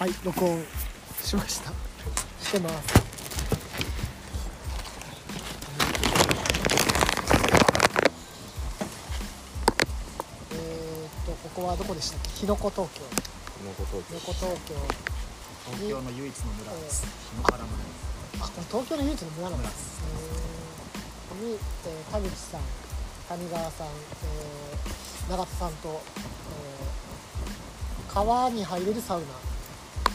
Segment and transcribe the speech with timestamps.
[0.00, 0.64] はい録音
[1.22, 1.70] しました。
[2.40, 2.74] してます。
[10.52, 12.30] えーっとここはどこでしたっけ？
[12.30, 13.02] 日の子東京。
[13.04, 14.16] 日の子東京。
[14.40, 14.56] 東
[15.90, 16.00] 京。
[16.00, 17.04] の唯一の村です。
[17.36, 18.40] 檜原村です。
[18.40, 19.50] あこれ東京の唯一の村。
[19.50, 19.84] なんで村です。
[19.84, 20.00] す
[21.28, 22.60] えーに、えー田口さん
[23.28, 29.26] 谷川さん、えー永田さんと、えー川に入れるサウナ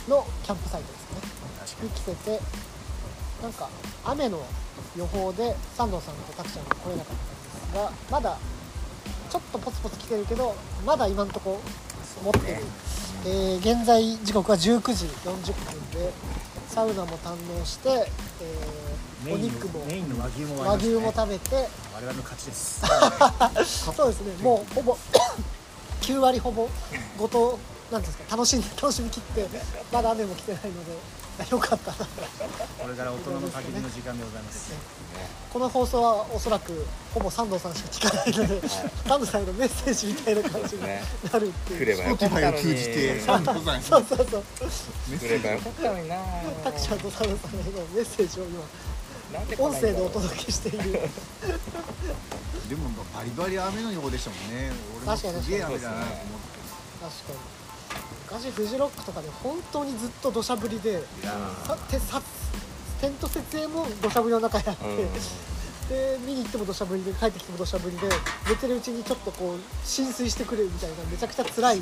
[0.08, 1.22] のキャンプサイトですね。
[1.82, 1.84] に。
[1.88, 2.40] に来てて
[3.42, 3.70] なんか
[4.06, 4.46] 雨の
[4.98, 8.38] 予報で三藤さんと拓ちゃんが来れなかったんですがまだ
[9.30, 10.56] ちょっとポツポツ来てるけど
[10.86, 11.60] まだ今のとこ
[12.24, 12.58] 持ってる、
[13.26, 16.14] えー現在時刻は19時40分で
[16.70, 19.80] サウナも堪能して、えーお肉も
[20.20, 21.68] 和牛も和牛もべ食べて。
[21.96, 22.84] 我々の勝ちです。
[23.96, 24.36] そうですね。
[24.44, 24.96] もうほぼ
[26.02, 26.70] 9割ほぼ
[27.18, 27.58] ごと
[27.96, 29.48] なんですか楽しんで楽しみきって
[29.92, 30.92] まだ雨も来てないので
[31.52, 31.98] よかったな。
[32.80, 34.72] これから大人の限りの時間でございます。
[35.52, 38.68] この放送はおそらくほぼ三藤さんしか聞かないので
[39.06, 41.80] 三藤さんへのメッセージみたいな感じにねなるっていう。
[41.80, 43.22] 来ればよかったのに。
[43.22, 43.84] サンドさんに。
[43.84, 44.44] そうそうそう。
[45.20, 46.16] 来ればよかったのにな。
[46.64, 50.78] タクちゃんとサ藤さんへのメッセージを今音声でお届けしている。
[52.70, 54.72] でもバリバリ雨の予報でしたもんね。
[54.98, 56.26] 俺も確かにすげえ雨だなと思って。
[57.02, 57.65] 確かに
[58.28, 61.04] 昔フジロックとかで本当にずっと土砂降りで
[61.68, 62.22] さてさ
[63.00, 65.14] テント設営も土砂降りの中やって、うん。
[65.88, 68.10] で見に行っても土砂降りで帰ってきても土砂降りで
[68.50, 71.82] 寝てるうちにちょっとこう浸水してくるみたいなめちゃくちゃ辛い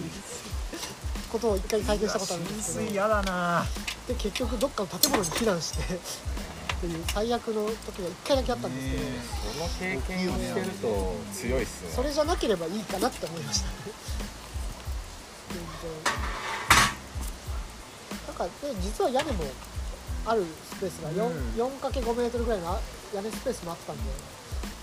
[1.31, 2.79] ことを一回体験したことあるんですけど。
[2.81, 3.65] 浸水嫌だな。
[4.07, 5.97] で結局どっかの建物に避難してっ
[6.81, 9.11] ていう最悪の時が一回だけあったんですけど、ね
[9.53, 11.91] この経験をしてると強いっすね。
[11.95, 13.73] それじゃなければいいかなって思いましたね。
[15.53, 16.12] 全然
[18.43, 19.43] なんかで実は屋根も
[20.25, 21.79] あるスペースが 4, うん。
[21.79, 22.79] 4×5 メートルぐらいのあ
[23.15, 24.03] 屋根スペースもあったんで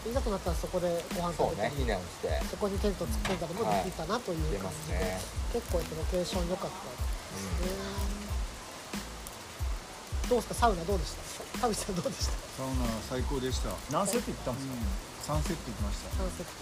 [0.08, 2.40] いざとなったらそこでご飯そう食べたりね避難して。
[2.48, 5.20] そこにテント突っ込んだりもできたなという出感じで、ますね。
[5.52, 7.76] 結構やっぱロケーション良かったうですね、
[10.28, 10.54] どうですか？
[10.54, 11.12] サウナどうでし
[11.52, 11.58] た？
[11.60, 12.32] 田口さんどうでした？
[12.32, 16.16] サウナ最高でした、うん、何セット行ったんですか？3セット行きました。
[16.16, 16.52] サンセット。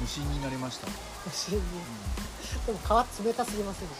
[0.00, 1.60] 無心になりました、うん、不思議
[2.66, 3.98] でも川冷たすぎませんでし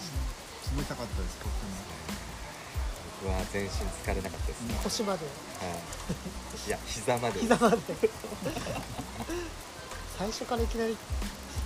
[0.77, 1.39] 冷たかったです
[3.23, 4.75] 僕は全身疲れなかったですね。
[4.75, 5.27] た腰まで。
[5.27, 6.69] はい。
[6.69, 7.41] いや膝まで。
[7.41, 7.77] 膝まで。
[10.17, 10.97] 最初からいきなり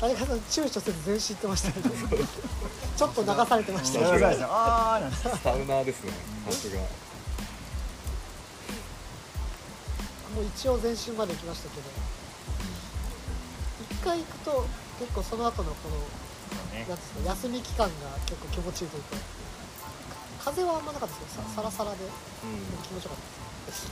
[0.01, 4.01] さん躊躇せず全身行ってましたけどちょっと流されてました。
[4.01, 5.01] ごけどサ
[5.53, 6.13] ウナーですね
[6.47, 6.81] さすが。
[10.35, 11.83] もう一応全身まで行きましたけど。
[13.91, 14.67] 一回行くと
[14.99, 15.97] 結構その後のこの
[16.73, 16.87] ね。
[16.89, 17.93] なんで休み期間が
[18.27, 19.17] 結構気持ちいいというか
[20.45, 22.05] 風はあんまなかったですけどさサラサラで。
[22.05, 22.11] うん。
[22.83, 23.89] 気持ちよかったです。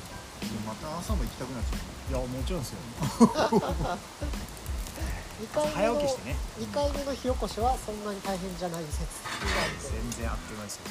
[0.66, 1.80] また朝も行きたくなっちゃう
[2.10, 2.78] いやもちろんですよ。
[5.42, 6.36] 2回目の早起きしてね。
[6.60, 9.06] 2回目の火起こしはそんなに大変じゃない説。
[9.90, 10.82] 全然あっという間ですよ。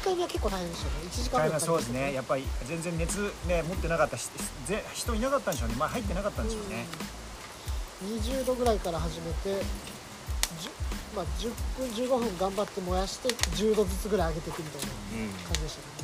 [0.00, 0.92] 1回目は結構大変でしたね。
[1.10, 2.12] 1時間ぐらいそうですね。
[2.12, 4.28] やっぱり全然熱ね持ってなかったし
[4.66, 5.74] ぜ人いなかったんでしょうね。
[5.76, 6.86] まあ入ってなかったんでしょうね。
[8.02, 8.18] うん。
[8.18, 9.62] 20度ぐらいから始めて
[11.14, 15.28] まあ、10分15分頑張って燃やして10度ずつぐらい上げていくみたいなうん。
[15.44, 15.94] 感じでしたね。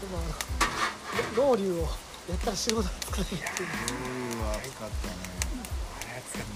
[0.00, 0.22] でもあ
[1.36, 1.88] のロウリュを
[2.28, 3.42] やったら仕事がつかないっていう
[4.38, 5.42] うわ暑かったね。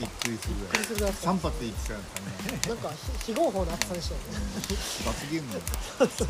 [0.00, 2.00] びっくりするぐびっくりするぐらいらい3発で行ってたね。
[2.68, 2.90] なんか
[3.24, 4.26] 非非合法な暑さでしたよね。
[5.04, 5.52] 罰ゲーム。
[5.52, 6.24] だった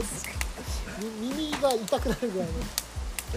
[0.99, 2.55] み耳が痛くなるぐらいの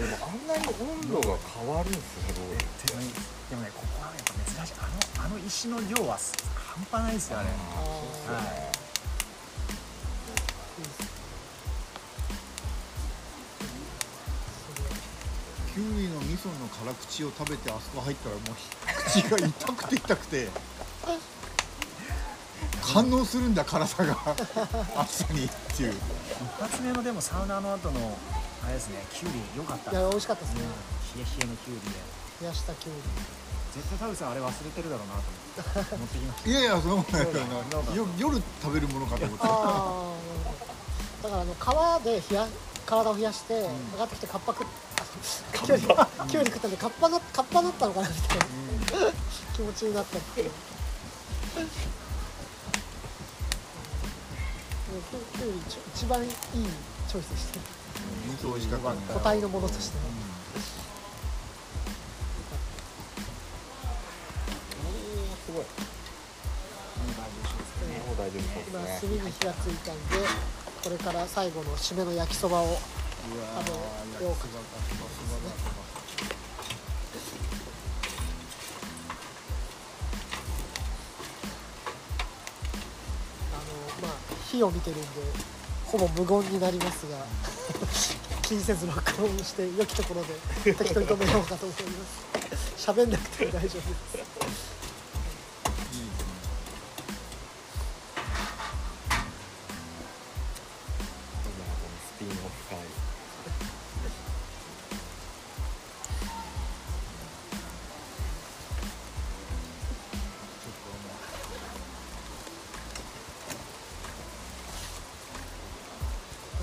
[0.00, 3.06] でもあんなに温度が変わるんですねロールってでもね
[3.50, 4.88] でもねここはやっぱ珍しいあ
[5.20, 7.44] のあの石の量はす半端ないですよね。
[15.76, 15.80] い。
[15.80, 18.54] いウリの味噌の辛口を食べてあそこ入ったらもう
[19.04, 20.48] 口が痛くて痛くて
[22.82, 24.16] 反応するんだ辛さが。
[24.96, 25.92] 暑さにっていう。
[25.92, 25.98] 一
[26.58, 28.18] 発目のでもサウナの後の
[28.64, 29.90] あれですねキュウリ良かった。
[29.90, 30.60] いや美味しかったですね。
[31.16, 31.96] 冷え冷えのキュウリで。
[32.40, 33.02] 冷やしたきゅうり
[33.74, 36.50] 絶対田口さんあれ忘れてるだろうなと思って持ってきました。
[36.50, 37.90] いやいやそんなことないから そうだ。
[37.90, 40.56] なよ夜食べるものかと思ってああなるほ
[41.22, 41.28] ど。
[41.28, 42.48] だからあの川で冷や
[42.86, 44.66] 体を冷やして上がってきてカッパ食っ
[45.66, 48.44] きゅうりきゅうり食ったんでカッパなカッパなったのかなみたいな。
[49.54, 50.18] 気持ちになった。
[50.18, 50.50] っていう
[51.56, 51.68] でも
[55.02, 56.30] きゅうきゅうりちょ一番いい
[57.06, 59.98] チョイスでしたね味噌美味しかったね個体のものとして。
[59.98, 60.04] は
[64.80, 65.62] おーすごい。
[65.62, 65.66] い
[67.10, 70.26] い感じですねもう大今ね炭に火がついたんで
[70.84, 72.76] これから最後の締めの焼きそばをうわ
[73.56, 75.54] あのーようかそばそばだ
[83.52, 84.16] あのまあ
[84.50, 85.06] 火を見てるんで
[85.86, 87.18] ほぼ無言になりますが
[88.50, 90.34] 気にせず録音して良きところで
[90.74, 92.04] 適当に止めようかと思いま
[92.56, 92.74] す。
[92.90, 93.78] 喋んなくても大丈夫です。
[93.78, 94.24] いいですね。
[102.10, 102.34] スピンオフ
[102.70, 102.76] 会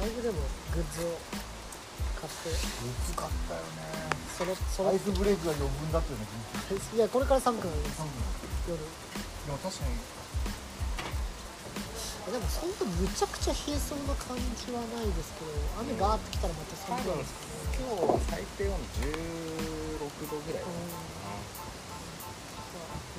[0.02, 0.36] だいぶでも
[0.74, 1.18] グッズを
[2.18, 2.50] 買って。
[2.50, 3.86] 難かったよね。
[4.38, 6.26] そろそろアイスブレイクが余分だったよね
[6.94, 8.02] いやこれから寒くなります。
[8.70, 8.78] 夜。
[8.78, 8.86] で
[9.50, 9.98] も確かに。
[12.28, 17.40] でもそんなむちゃくちゃ冷えそうな感じはないですけど雨ガーってきたらまた寒くなるんです
[17.80, 18.84] 今日は最低温度
[20.04, 20.68] 16度ぐらい。
[20.68, 20.76] かな、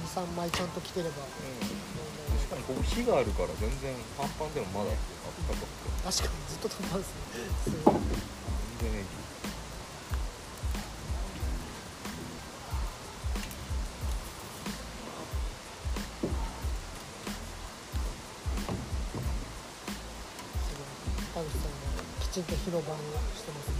[0.04, 1.24] 23枚ちゃんと着てれば。
[1.24, 6.28] うん、しかもここ火があるから全然パンパンでもまだあったかくて。
[6.28, 8.28] 確かにずっと飛ばんですね
[8.78, 9.18] すごい全然平
[20.62, 20.86] すごい
[21.34, 21.90] 田口さんが
[22.20, 22.98] きちんと火の番を
[23.34, 23.74] してますね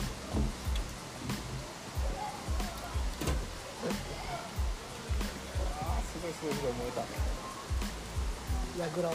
[5.81, 9.13] あすごいすごいすごい燃えたやぐらを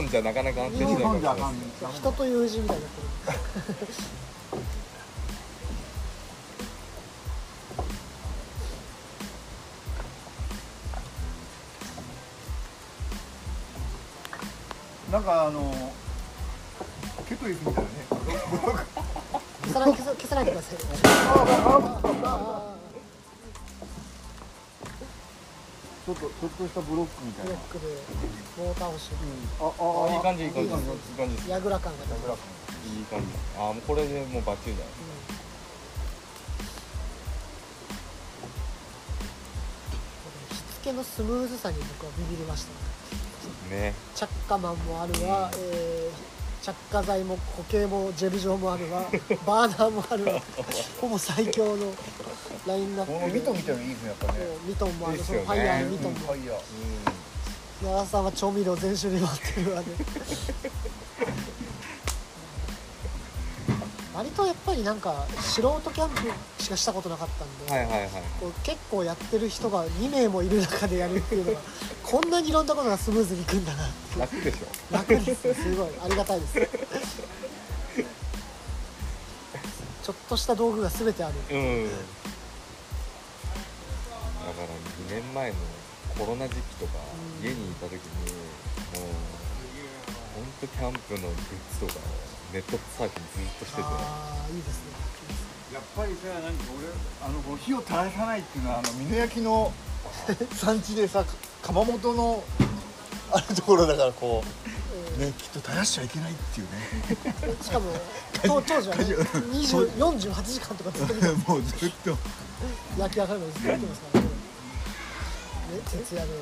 [0.00, 1.52] 本じゃなかなか安定しない日本じゃあかか
[1.82, 3.08] らん人と友人みたいになってる
[15.12, 27.50] なんかあのょっとちょっとしたブロックみたいな。
[27.50, 27.86] ブロックで
[28.58, 29.10] 棒倒し
[29.60, 29.70] ああ
[30.10, 30.14] あ。
[30.14, 30.82] いい感じいい感じいい感
[31.16, 31.36] 感じ。
[31.36, 32.34] ですやぐら感が出てる
[32.98, 33.26] いい感じ。
[33.56, 34.82] あーもうこれでもうバッチリだ。
[34.82, 34.88] よ
[40.50, 43.74] しつけのスムーズさに僕はビビりました。
[43.74, 43.80] ね。
[43.80, 46.30] ね着火マンもあるわ、えー
[46.62, 49.00] 着火剤も固形もジェル状もあるわ。
[49.46, 50.42] バーナーもあるわ。
[51.00, 51.90] ほぼ最強の
[52.66, 53.12] ラインナップ。
[53.12, 54.38] このミトンみたいなのいいですねやっぱね。
[54.66, 56.18] ミトンもあるそのファイヤーのミトンも。
[56.18, 56.60] ファイヤーうん
[57.82, 59.86] 長田さんは調味料全種類持ってるわね。
[64.14, 71.60] 割とやっぱりなんか素人キャンプしかしたことなかったんで、はいはいはいこう結構やってる人が2名もいる中でやるっていうのが
[72.04, 74.66] こんなにいろんなことがスムーズにいくんだな楽でしょ。
[74.94, 75.88] 楽ですすごい。
[76.04, 76.54] ありがたいです。
[80.02, 81.34] ちょっとした道具が全てある。
[81.50, 81.84] うん。
[81.86, 82.19] だから2
[85.10, 85.56] 年前の
[86.18, 86.98] コロナ時期とか
[87.40, 87.46] うん。
[87.46, 89.30] 家にいた時にもう
[90.34, 93.82] ほんとキャンプのグッズとかをネットサーフィンずっとしてて。
[93.82, 95.00] ああいいですね。
[95.74, 96.88] やっぱりさなんか俺
[97.22, 99.72] あのこの火を絶やさないっていうのはあの美濃焼きの
[100.54, 101.24] 産地でさ
[101.62, 102.42] 窯元の
[103.32, 104.42] あるところだからこ
[105.16, 107.56] うねきっと絶やしちゃいけないっていうね。
[107.62, 107.92] しかも
[108.42, 109.14] 当当時はね火事
[109.76, 111.14] 20 48時間とかずっと
[111.52, 112.18] もうずっと、
[112.98, 114.19] 焼き上がるのずっと見てますからねね
[115.78, 116.32] 徹夜で、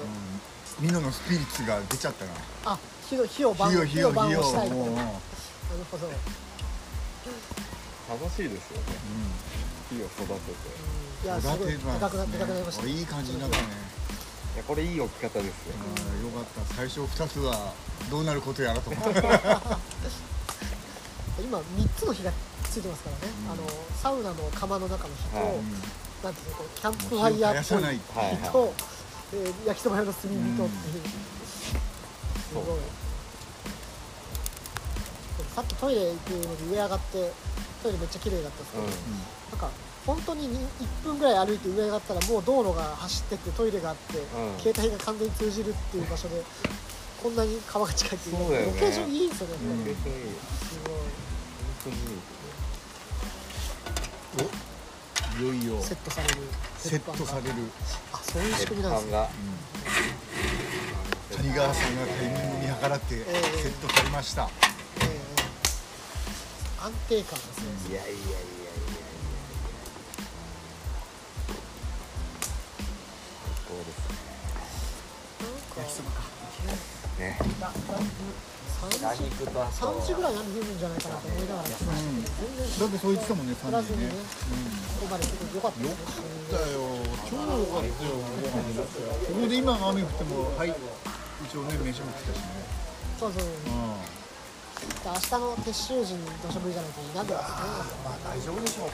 [0.80, 2.32] 美濃のスピリッツが出ちゃったな。
[2.64, 4.42] あ火の火を番火を火を番火をを。
[4.42, 5.08] したいなもう、なる
[5.90, 6.08] ほど、
[8.08, 8.84] 楽しいですよね。
[9.88, 10.98] 木を育てて。
[11.24, 12.86] いやすごいでかくなでかくなりました。
[12.86, 13.64] いい感じになったね。
[14.54, 15.74] いやこれいい置き方ですよ。
[15.78, 16.74] あーよかった。
[16.74, 17.74] 最初2つは
[18.10, 19.20] どうなることやらと思って。
[21.40, 22.32] 今3つの火が
[22.70, 23.52] ついてますからね、うん。
[23.52, 23.62] あの
[24.00, 25.46] サウナの釜の中の火と、はい。
[26.22, 28.36] なんていうのこうキャンプファイヤーっぽい火を絶やさないはい。
[28.36, 28.74] 火と、
[29.34, 32.64] えー焼きそば用の炭火とっていう、すごい。
[35.54, 37.32] さっきトイレ行くのに上上がって
[37.82, 38.90] トイレめっちゃ綺麗だったんですけど、うん。
[38.90, 39.70] なんか
[40.06, 40.58] 本当に1
[41.04, 44.20] 分ぐらい歩いて上上がったらもう道路が走ってってトイレがあって、ん
[44.58, 46.42] 携帯が完全に通じるっていう場所で
[47.22, 50.04] こんなに川が近いっていうねロケーションいいですよね、うんやっぱり本
[51.84, 52.02] 当にいい
[54.30, 54.67] すご
[55.38, 55.80] いよいよ。
[55.80, 56.34] セットされる。
[56.78, 57.48] セットされる。
[58.12, 59.28] あそういう仕組みなんですね、
[61.30, 63.22] うん、谷川さんがタイミングに計らってセ
[63.68, 64.50] ットされました、
[65.00, 65.08] えーえ。
[66.80, 67.92] ー、安定感ですね。
[67.92, 68.18] いやいやいや
[75.76, 76.22] 焼きそばか
[77.20, 77.38] ね
[78.78, 84.06] 3ラ時肉とあと3時ぐらいに雨降るんじゃないかなと思いながら来ましたけど全然だってそう言ってたもんね3降らずにね。
[84.06, 84.22] 時ね
[84.98, 86.46] ここまですごい良かったですね。
[86.48, 86.78] だよ。
[87.26, 88.14] 超良かったよ。
[89.26, 90.70] そこで今雨降ってもはい。
[90.70, 92.62] 一応ね飯も来たしね。
[93.18, 93.46] そうそうう。
[93.46, 93.50] ん。
[94.78, 97.98] 明日の撤収時に土砂降りじゃないといいなってますね。
[98.04, 98.90] まあ大丈夫でしょう。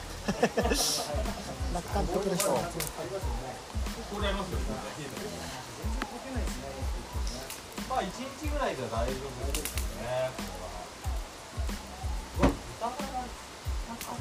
[1.73, 2.81] 楽観的な人が集
[7.89, 10.31] まあ一日ぐらいじゃ大丈夫ですね。
[12.39, 13.27] うわ、豚バラな
[13.95, 14.17] かっ。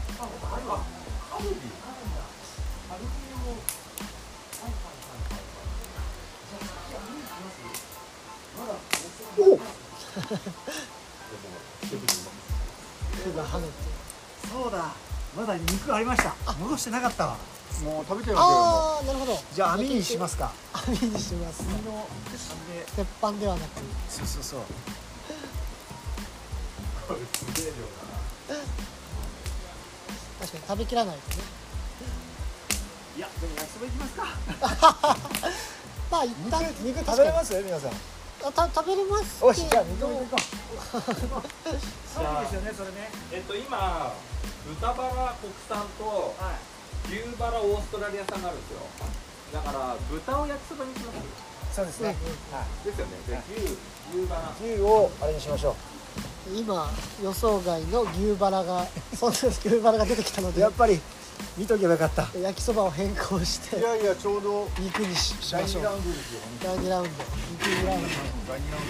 [0.52, 0.84] あれは
[1.30, 1.54] カルビ。
[1.54, 3.08] カルビ
[3.50, 3.84] を。
[13.24, 13.72] 火が跳ねて
[14.48, 14.92] そうだ
[15.36, 17.36] まだ肉ありました戻してなかったわ
[17.82, 19.38] もう食べちゃいまああなるほど。
[19.52, 20.52] じゃあ網にしますか。
[20.72, 21.62] 網にします。
[21.62, 23.80] 網の鉄板で鉄板ではなく。
[24.08, 24.60] そうそうそう。
[30.40, 31.42] 確かに食べきらないとね。
[33.16, 34.24] いやでも焼きそばいきますか。
[36.10, 37.54] まあ一旦肉食べれます？
[37.54, 37.90] 皆さん。
[38.46, 40.40] あた食べれますよしじゃあ肉けどもいこう。
[41.00, 43.10] そうですよねそれね。
[43.32, 44.12] えっと今
[44.66, 46.54] 豚バラ国産とはい
[47.08, 48.80] 牛バラオーストラリア産があるんですよ。
[49.52, 51.74] だから豚を焼きそばにします。
[51.74, 52.14] そうですね、
[52.52, 53.12] はですよね。
[53.26, 53.38] で
[54.12, 54.42] 牛牛バラ。
[54.66, 55.74] い、牛をあれにしましょ
[56.54, 56.90] 今
[57.22, 58.86] 予想外の牛バラが
[59.18, 61.00] そんな 牛バラが出てきたのうでやっぱり
[61.56, 62.28] 見とけばよかった。
[62.38, 65.84] 焼きそばを変更してすいやいやちょうど肉にしし第2ましょう。
[65.84, 66.40] ラウンドですよ。
[66.62, 67.24] 第2ラウンド。
[67.50, 68.08] 肉ラウンド。
[68.48, 68.84] 第2ラウン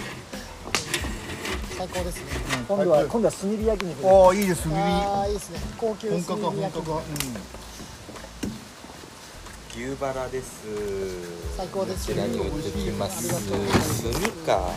[1.77, 2.23] 最高ですね。
[2.67, 4.09] 今度は今度は炭火焼き肉で。
[4.09, 4.63] ドああいいです。
[4.63, 4.77] 炭火。
[4.77, 5.59] ああいいですね。
[5.77, 7.01] 高級本炭格は本火焼き格は
[9.77, 10.63] 牛バラです。
[11.57, 12.07] 最高です。
[12.07, 13.35] こちらに置いてきます。
[13.35, 14.03] ありがとうございます。
[14.13, 14.71] 炭か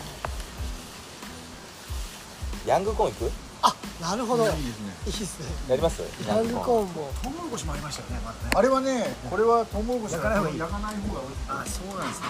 [2.67, 3.31] ヤングコーンいく？
[3.61, 4.43] あなるほど。
[4.43, 4.91] いうんいいですね。
[5.07, 5.45] いですね。
[5.69, 6.01] やります？
[6.27, 7.09] ヤングコーンも。
[7.23, 8.51] トウモロコシもありましたよねまだね。
[8.53, 10.59] あれはねこれはトウモロコシ焼かない方がいい。
[10.59, 11.47] 焼かない方が美味しい。
[11.47, 12.27] あそうなんですね。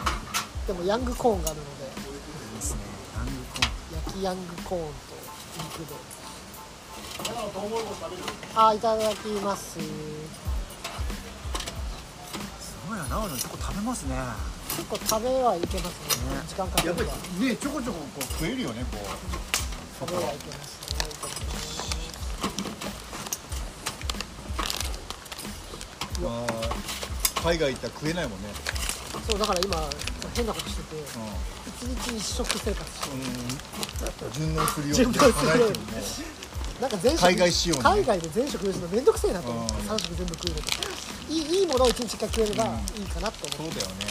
[0.67, 1.89] でもヤングコーンがあるので。
[1.89, 1.91] いい
[2.53, 2.81] ですね。
[3.17, 3.73] ヤングコーン。
[3.97, 4.93] 焼きヤングコーンと
[5.57, 5.95] 肉で
[8.55, 9.79] あいただきます
[12.89, 14.17] すごいな長野結構食べますね。
[14.73, 16.33] 結構食べはいけますね。
[16.33, 16.41] ね。
[16.49, 19.05] 時間かけやっぱりねちょこちょここう食えるよねこう。
[19.99, 20.81] 食べはいけます。
[26.17, 27.43] あー。
[27.45, 28.47] 海外行ったら食えないもんね。
[28.47, 28.53] ね
[29.29, 29.77] そうだから今
[30.33, 30.97] 変なことしてて
[31.69, 34.33] 一日一食生活してうん。
[34.33, 36.01] 順応するように順応するように離れてるね。
[36.81, 37.89] なんか全食海外仕様にね。
[37.91, 39.89] 海外で全食用意するのめんどくせえなと思ってうん。
[39.89, 40.55] 3食全部食うの。
[40.55, 43.79] といいいいものを一日一回食えればいいかなと思って。
[43.79, 44.09] そうだよね。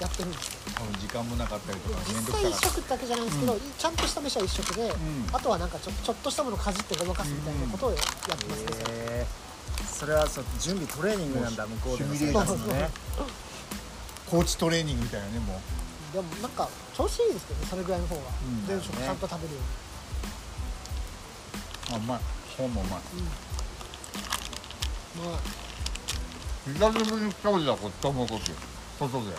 [0.00, 0.58] やってるんですよ。
[0.74, 4.92] 多分時間もなかったりとか面実際一倒くさか食だけじゃないんですけど、ちゃんとした飯は一食で、ん。
[5.32, 9.26] あとはなんかちょちょっとしたものをかじってごまかすみたいなことをやってますね、へえ
[9.86, 12.90] それはそう準備トレーニングなんだ向こうでのシミュレーション生活のね
[14.26, 15.60] コーチトレーニングみたいなねもう。
[16.12, 18.66] でもなんか調子いいですけどねそれぐらいの方が、ん。
[18.66, 19.60] 全食ちゃんと食べるよ
[21.92, 22.18] あうまい
[22.58, 23.00] 本もうまい
[25.14, 25.22] 久
[26.92, 28.50] しぶりに食べたこれトウモロコシ
[28.98, 29.30] 外で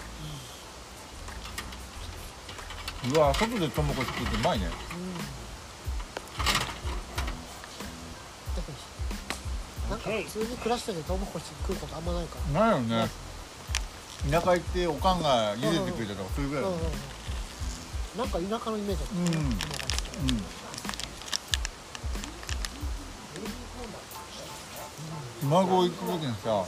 [3.14, 4.68] うわ外でトウモロコシ食ってうまいね。
[9.90, 12.60] なんか普通に暮らしててトウモロコシ食うことあんまないから。
[12.62, 13.10] ないよね。
[14.32, 16.66] 田舎行っておかんが茹でてくれたとかそういうぐらい
[18.18, 19.16] なんか田舎のイメージだった。
[19.16, 20.30] ね、うん。
[20.30, 20.65] うん
[25.46, 26.66] 熊郷行く時にさ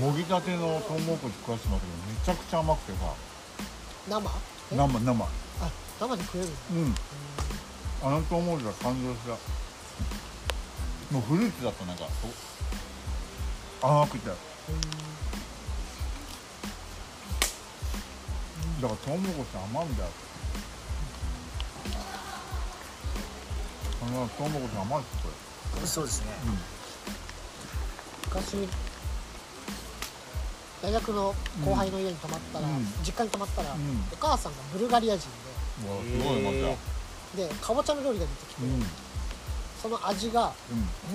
[0.00, 3.12] もぎたてのトウモロコシ食わせてもらったけどめちゃくちゃ甘くてさ。
[4.08, 4.30] 生？
[4.72, 4.76] え？
[4.76, 5.24] 生生。
[5.24, 5.28] あ
[6.00, 6.94] 生で食えるうん。
[8.02, 9.32] あのトウモロコシは感動した。
[11.12, 12.04] もうフルーツだったなんか。
[12.22, 12.30] そう
[13.82, 14.30] 甘くて。
[14.30, 14.40] だか
[18.80, 20.08] らトウモロコシ甘いんだよ。
[24.00, 25.28] あのトウモロコシ甘いっすこ
[25.78, 25.86] れ。
[25.86, 26.32] そうですね
[28.36, 28.68] 昔
[30.82, 32.86] 大学の後輩の家に泊まったら、うん。
[33.02, 33.74] 実家に泊まったら、ん。
[34.12, 35.28] お母さんがブルガリア人
[35.86, 36.56] うわすごいまた。
[37.36, 38.86] ででかぼちゃの料理が出てきて、うん。
[39.82, 40.52] その味が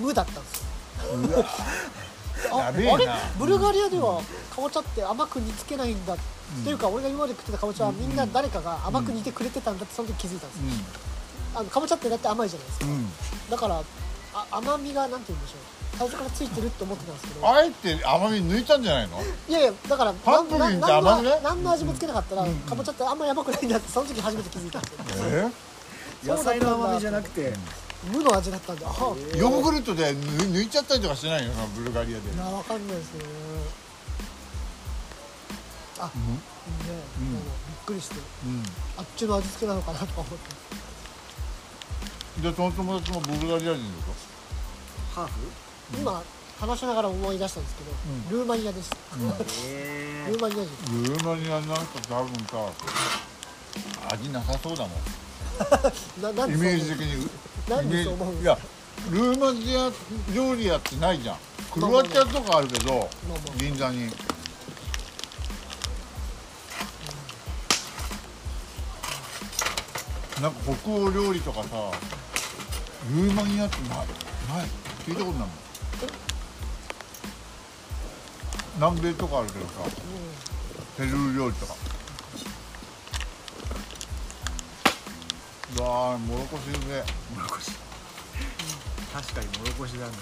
[0.00, 0.66] 無だったんですよ。
[2.52, 2.94] あやべえな。
[2.94, 4.20] あれブルガリアでは
[4.54, 6.16] かぼちゃって甘く煮つけないんだ、っ
[6.64, 10.64] ていうか俺が今まで食ってたかぼちゃはみんな誰かが甘く煮てくれてたんだってその時気づいたんですよ、
[11.54, 12.86] あのかぼちゃってだって甘いじゃないですか、
[13.50, 13.82] だから
[14.34, 15.60] あ甘みがなんて言うんでしょう
[16.02, 17.48] 最初からついてるって思ってたんですけど。
[17.48, 19.22] あえて甘み抜いたんじゃないの？
[19.48, 24.88] いやいやだからパンプキンって甘くない何の味もつけなかったら、かぼちゃってあんまやばくないんだってその時初めて気づいたんで。
[24.88, 25.24] すよ
[26.24, 27.52] え野菜の甘みじゃなくて
[28.12, 28.84] 無の味だったんで。
[28.84, 28.88] あ
[29.36, 32.32] ヨーグルトで抜抜いちゃったりとかしてないよなブルガリアで。
[32.32, 33.26] いやわかんないですよね。
[36.00, 36.24] あ、いいね、
[37.20, 37.26] うん。
[37.34, 37.50] もうびっ
[37.86, 38.16] くりして。
[38.16, 38.18] う
[38.48, 38.64] ん。
[38.98, 40.34] あっちの味付けなのかなとか思って
[42.42, 43.78] でその友達もブルガリア人でし
[45.14, 45.32] ハーフ
[45.98, 46.22] 今
[46.60, 47.84] 話しながら思い出したんですけ
[48.34, 48.90] ど、ルーマニアです、
[49.66, 50.64] えルーマニア人。
[50.64, 50.66] ょ
[51.08, 51.76] ルーマニアなんか
[52.08, 52.72] 多分さ
[54.12, 54.92] 味なさそうだもん。
[56.22, 57.30] ななんでイメージ的に。
[57.68, 58.34] なんでそう思う？
[58.36, 58.58] んいや
[59.10, 59.90] ルーマニア
[60.34, 61.36] 料理屋ってないじゃん。
[61.72, 62.92] クロアチアとかあるけど
[63.28, 64.10] まあまあ銀座に。
[70.40, 71.68] なんか北欧料理とかさ
[73.14, 74.04] ルーマニアってないな
[74.64, 74.68] い？
[75.06, 75.61] 聞いたことないもん
[78.78, 79.72] 南米とかあるけどさ
[80.96, 81.74] ペルー料理とか。
[85.78, 87.04] うわーモロコシうめえ
[87.34, 87.70] モロコシ
[89.12, 90.12] 確かにモロコシだね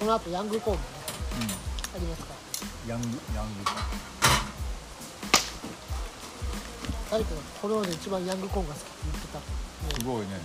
[0.00, 0.88] この後ヤングコーンもね、
[1.94, 2.34] ありますか
[2.86, 2.92] ら。
[2.94, 3.06] ヤング
[3.36, 4.21] ヤング
[7.12, 10.40] 誰かがこの世で一番ヤングコーンが好きって言ってたすごいね。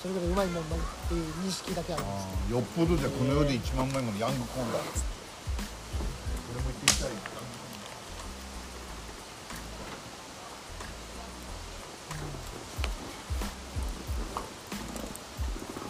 [0.00, 0.78] それぐらいうまいもんだっ
[1.08, 2.12] ていう認識だけあるんで
[2.46, 2.52] す。
[2.54, 4.86] よっぽどじゃこの世で一番うまいものヤングコーンだ俺
[6.62, 7.10] も行ってみたい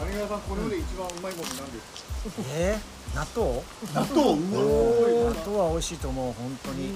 [0.01, 1.93] 谷川さんこの世で一番うまいものなんです
[2.25, 2.41] か？
[2.57, 3.61] えー、納豆？
[3.93, 4.33] 納豆。
[4.49, 5.59] 納豆。
[5.61, 6.89] は美味しいと思う本当に、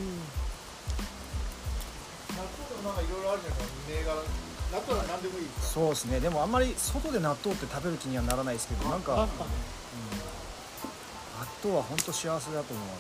[3.11, 3.89] ろいろあるじゃないですか。
[3.89, 4.23] 銘柄
[4.69, 6.21] 納豆は何でもいいそうですね。
[6.21, 9.33] でもあんまり外で納豆って食べる気にはならないですけどなんかなん納
[11.65, 12.93] 豆は本当幸せだと思うね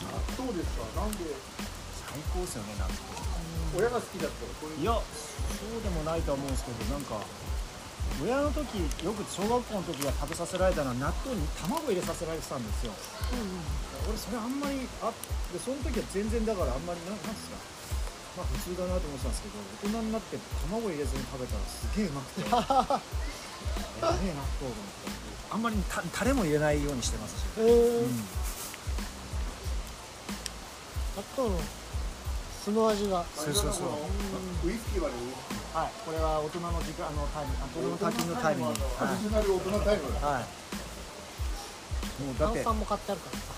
[0.00, 0.84] 納豆ですか。
[1.00, 1.18] なんで。
[2.08, 3.17] 最高ですよね納豆
[3.76, 5.02] 親が好きだったらこういういやそ
[5.66, 7.20] うでもないとは思うんですけどなんか
[8.22, 12.92] 親の時よく小学校の時は食べさせられたのは納豆に卵入れさせられてたんですよ。
[14.08, 15.12] 俺それあんまりあ
[15.52, 17.56] でその時は全然だからあんまりなんなんですか
[18.38, 22.40] まあ普通だなと思ってたんですけど大人になって卵入れずに食べたらすげえうまくて。
[23.98, 25.28] ええ納豆と思って。
[25.50, 28.08] あんまりたタレも入れないようにしてますし、へえうん。
[31.16, 31.60] 納豆の
[32.68, 33.24] 素の味が。
[33.34, 34.68] そうそうそう。
[34.68, 35.14] ウイスキーはね
[35.72, 35.92] はい。
[36.04, 37.56] これは大人の時間あのタイム。
[37.56, 38.68] あ大人の課金のタイムに。
[38.68, 40.20] アディショナル大人タイムだ。
[40.20, 40.44] はい、はい、
[42.22, 43.38] もうだって炭酸も買ってあるから。
[43.38, 43.56] さ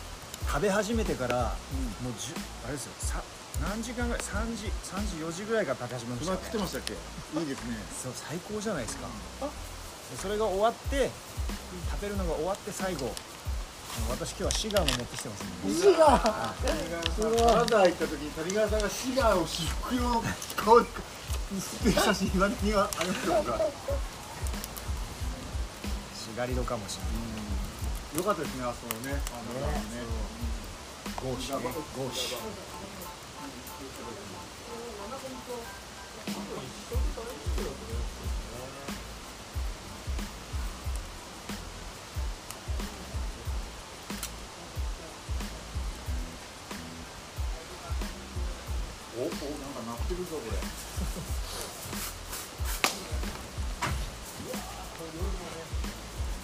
[0.51, 1.55] 食べ始めてから、
[2.03, 2.92] もうじゅあれですよ。
[2.99, 3.23] さ
[3.62, 6.94] 何時間ぐらい3時3時4時ぐらいから食べ始めました、ね、食ってましたっけ？
[6.94, 7.77] いいですね。
[7.90, 9.07] そう最高じゃないですか。
[10.11, 11.11] でそれが終わって
[11.90, 13.12] 食べるのが終わって最後
[14.11, 16.18] 私今日はシガーも持ってきてますんで石が
[16.66, 19.14] 谷川さん金沢行った時に谷川さんがシ。
[19.14, 20.22] ガーを私服用の
[20.57, 23.35] 顔で吸ってる写真今にはありますよ
[26.14, 26.37] シ。
[26.37, 29.81] ガリドかもしれないよかったですねあそこねあのね
[31.22, 31.53] ゴーシ。
[31.53, 31.59] ね
[31.96, 32.37] ゴーシ。
[49.20, 49.37] おおなん
[49.76, 50.56] か鳴ってるぞこれ。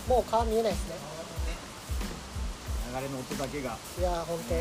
[0.07, 0.95] もう川見えないですね。
[2.95, 3.79] 流れの音だけが。
[3.99, 4.55] いやーほんと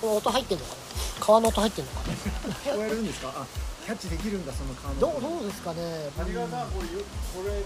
[0.00, 0.76] この音入ってんのかな？
[1.20, 2.14] 川の音入ってんのかな？
[2.14, 3.28] 聞こえるんですか？
[3.36, 3.46] あ
[3.84, 6.10] キャッチできるんだその川のどう音どうですかね？
[6.16, 6.70] 谷川さん。
[6.70, 7.04] これよ
[7.36, 7.62] これ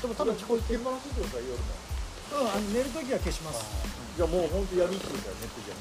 [0.00, 0.80] でも多分聞こえてる。
[0.80, 0.94] 夜もう
[2.44, 3.66] んあの寝るときは消します。
[4.16, 5.74] じゃあもう本当闇ってことだよねってじゃ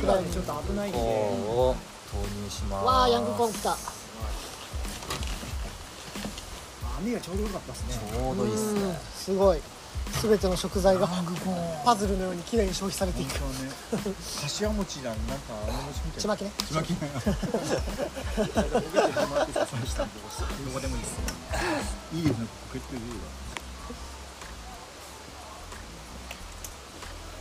[0.00, 0.98] 今ねちょっと危ないんで
[2.18, 2.84] 入します。
[2.84, 3.76] わあヤングコーン来た。
[6.98, 7.94] 網がちょうどよかったですね。
[8.12, 8.88] ちょうどいいっすうん。
[8.88, 9.60] ねすごい。
[10.22, 11.08] 全ての食材が
[11.84, 13.30] パズルのように綺麗に消費されていく。
[13.34, 13.38] ね。
[14.42, 15.10] 柏餅だ。
[15.10, 15.24] なんか
[15.68, 16.52] あの餅みたいちまきね。
[16.66, 16.96] ちまきね。
[17.12, 17.30] ど
[20.72, 21.16] こでもいいです。
[22.14, 22.46] いいですね。
[22.68, 23.16] ポケットでいいわ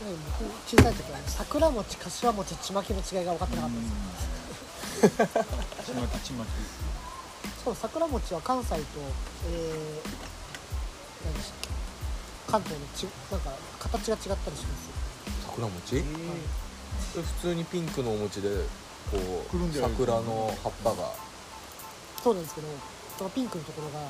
[0.02, 3.92] 僕小さい時はね桜餅柏餅ちまきの違いが分かってなかったんです。
[3.92, 4.41] よ
[5.86, 11.70] ちまきちまきしかも桜餅は関西と、えー、何でしたっけ？
[12.52, 14.90] 関東のちなんか形が違ったりします？
[15.46, 16.04] 桜餅？
[17.14, 18.50] 普通にピンクのお餅で
[19.12, 21.14] こう桜の葉っぱが。
[22.22, 22.68] そうなんですけど
[23.18, 24.06] そのピンクのところが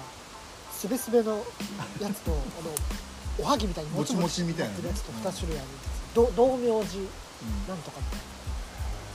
[0.72, 1.38] すべすべの
[2.02, 2.72] やつとあの
[3.40, 7.04] おはぎみたいにもちもちみたいなやつと2種類あるんですど道明寺
[7.70, 8.41] なんとかみたいな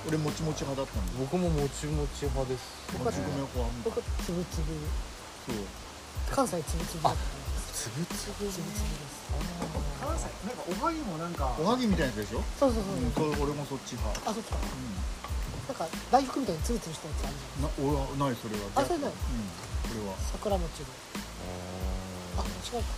[0.07, 2.63] 俺もちもち派だったんだ僕ももちもち派です。
[2.95, 4.73] 僕はもち米粉は僕つぶつぶ。
[5.47, 5.67] そう。
[6.31, 8.07] 関西つぶつぶつぶつぶ？
[8.07, 8.63] つぶつぶです。
[9.99, 11.55] 関西なんかおはぎもなんか。
[11.59, 12.43] おはぎみたいなやつでしょ？
[12.59, 13.07] そうそうそう、う。
[13.07, 14.31] んそう俺もそっち派。
[14.31, 14.55] あそっか。
[14.55, 14.63] う
[15.67, 18.71] なんか大福みたいにつぶつぶしたやつあるじゃんんな俺はないそれは。
[18.79, 19.11] あそれない。
[19.11, 19.19] うん
[19.91, 20.15] 俺は。
[20.31, 20.87] 桜餅で。
[22.39, 22.95] あ違うか。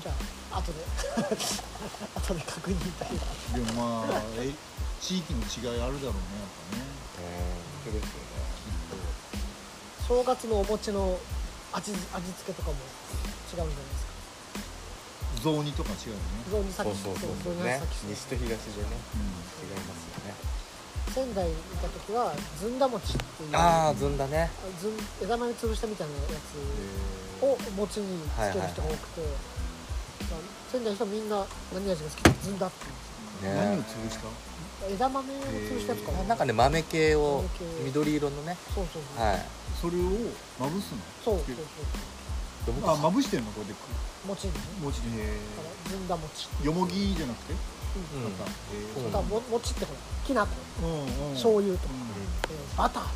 [0.00, 0.12] じゃ
[0.52, 0.80] あ後で。
[2.16, 3.14] 後で確認だけ
[3.60, 4.52] どでもまあえ
[5.00, 6.38] 地域の違いあるだろうね。
[6.38, 6.84] やっぱね。
[7.84, 8.20] そうですよ
[10.06, 11.18] 正月のお餅の
[11.72, 11.98] 味味
[12.38, 12.76] 付けとかも
[13.54, 14.10] 違うんじゃないですか
[15.42, 16.22] 雑煮とか違うよね。
[16.50, 17.78] ゾウにさっきそうそうそうね。
[17.78, 18.98] さっき西と東でね。
[19.14, 20.34] うん違いますよね。
[21.14, 24.50] 仙台にいた時はずんだ餅っていうああずんだね。
[24.78, 26.58] ずん枝豆潰したみたいなやつ
[27.44, 29.22] を餅につける人が多くて、
[30.28, 33.08] まあ仙台の人はみんな何味が好きかずんだって言うんです
[33.46, 33.64] ね。
[33.64, 34.26] 何を潰した
[34.88, 37.44] 枝豆を潰したやつかな、なんかね豆系を
[37.84, 38.56] 緑色のね。
[38.74, 39.46] そうそうそう、はい。
[39.80, 40.02] それを
[40.58, 40.98] まぶすの？
[41.24, 42.90] そうそうそう。
[42.90, 43.50] あまぶしてんの？
[43.52, 43.74] これで
[44.26, 44.60] 餅にね。
[44.82, 46.48] 餅でへだからずんだ餅。
[46.62, 47.52] よもぎじゃなくて？
[47.52, 47.58] うん。
[49.50, 50.54] 餅ってほらきな粉。
[50.82, 51.32] うんうん。
[51.34, 51.96] 醤油とか、う
[52.50, 53.14] えーバターとか。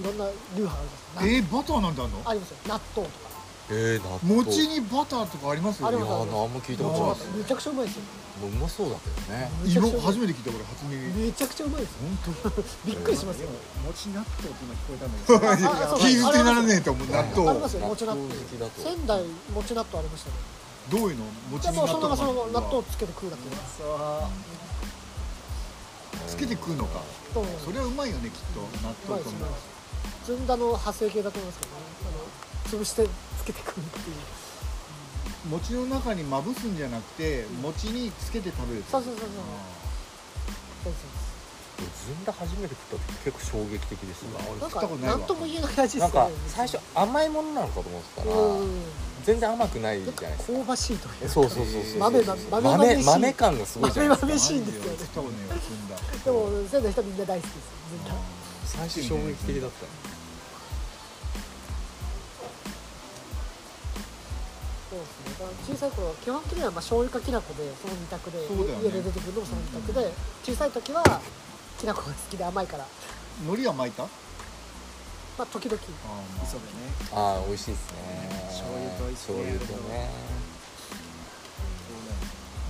[0.00, 0.24] いろんな
[0.56, 1.52] 流派あるじゃないですか。
[1.52, 2.22] んえーバターなんてあんの？
[2.24, 2.56] ありますよ。
[2.66, 3.30] 納豆とか。
[3.68, 4.34] えー、納豆。
[4.46, 5.88] 餅にバターとかありますよ。
[5.88, 6.28] ありいやます。
[6.28, 8.02] ーあんま聞いたことないですめちゃくちゃうまいですよ。
[8.02, 8.08] も
[8.44, 11.08] ううまそうだけどね色初めて聞いた俺初耳。
[11.26, 11.98] めちゃくちゃうまいですよ。
[12.44, 13.48] 本びっくりしますよ。
[13.86, 17.76] 餅納豆って今聞こえたんだけど気づてならねえと思う納あり豆ます。
[17.76, 20.36] よ納餅納豆豆好きだと仙台餅納豆ありましたね
[20.90, 23.42] どういうの餅納もうそのままその豆まま納豆つけて食うだけ
[26.26, 27.00] つけて食うのか
[27.32, 28.60] そうそれはうまいよねきっと。
[28.82, 29.56] 納豆とうまいで
[30.24, 30.26] す。
[30.26, 31.78] ずんだの派生系だと思いますけどね。
[32.66, 34.16] あの潰してつけて食うっていう
[35.50, 39.14] 餅の中にまぶすんじゃなくて餅につけて食べるそうそう。
[39.14, 40.92] そうそうそうそう。
[42.06, 45.14] ずんだ初めて食った時結構衝撃的でしたなん食ったことないわ。
[45.14, 48.82] か何とも言えない味ですなんかよね最初甘いものなのかと思ってたらうん。
[49.24, 50.58] 全然甘くないじゃないですか。
[50.58, 51.98] 香ばしいというそうそうそうそう。
[51.98, 53.04] 豆豆豆豆豆しい。
[53.04, 54.26] 豆感がすごいじゃないですか。
[54.26, 55.96] 豆しいんですよね食ったことねえわずんだ。
[56.24, 58.14] でも仙台の人みんな大好きですずんだ。
[58.64, 59.86] 最初衝撃的だった。
[64.88, 65.25] そうですね。
[65.25, 68.44] だ小さい頃基本的にはまあ醤油かきな粉でその二択で、ね。
[68.82, 71.02] 家で出てくるのもその二択で小さい時は
[71.78, 72.86] きな粉が好きで甘いから。
[73.44, 74.04] 海苔は巻いた？
[74.04, 74.08] あ
[75.36, 75.76] まあ時々。
[75.76, 75.80] あ
[76.36, 76.72] まあ磯でね。
[77.12, 77.98] ああ美味しいですね。
[78.48, 80.10] 醤油と一緒醤にやると油とね。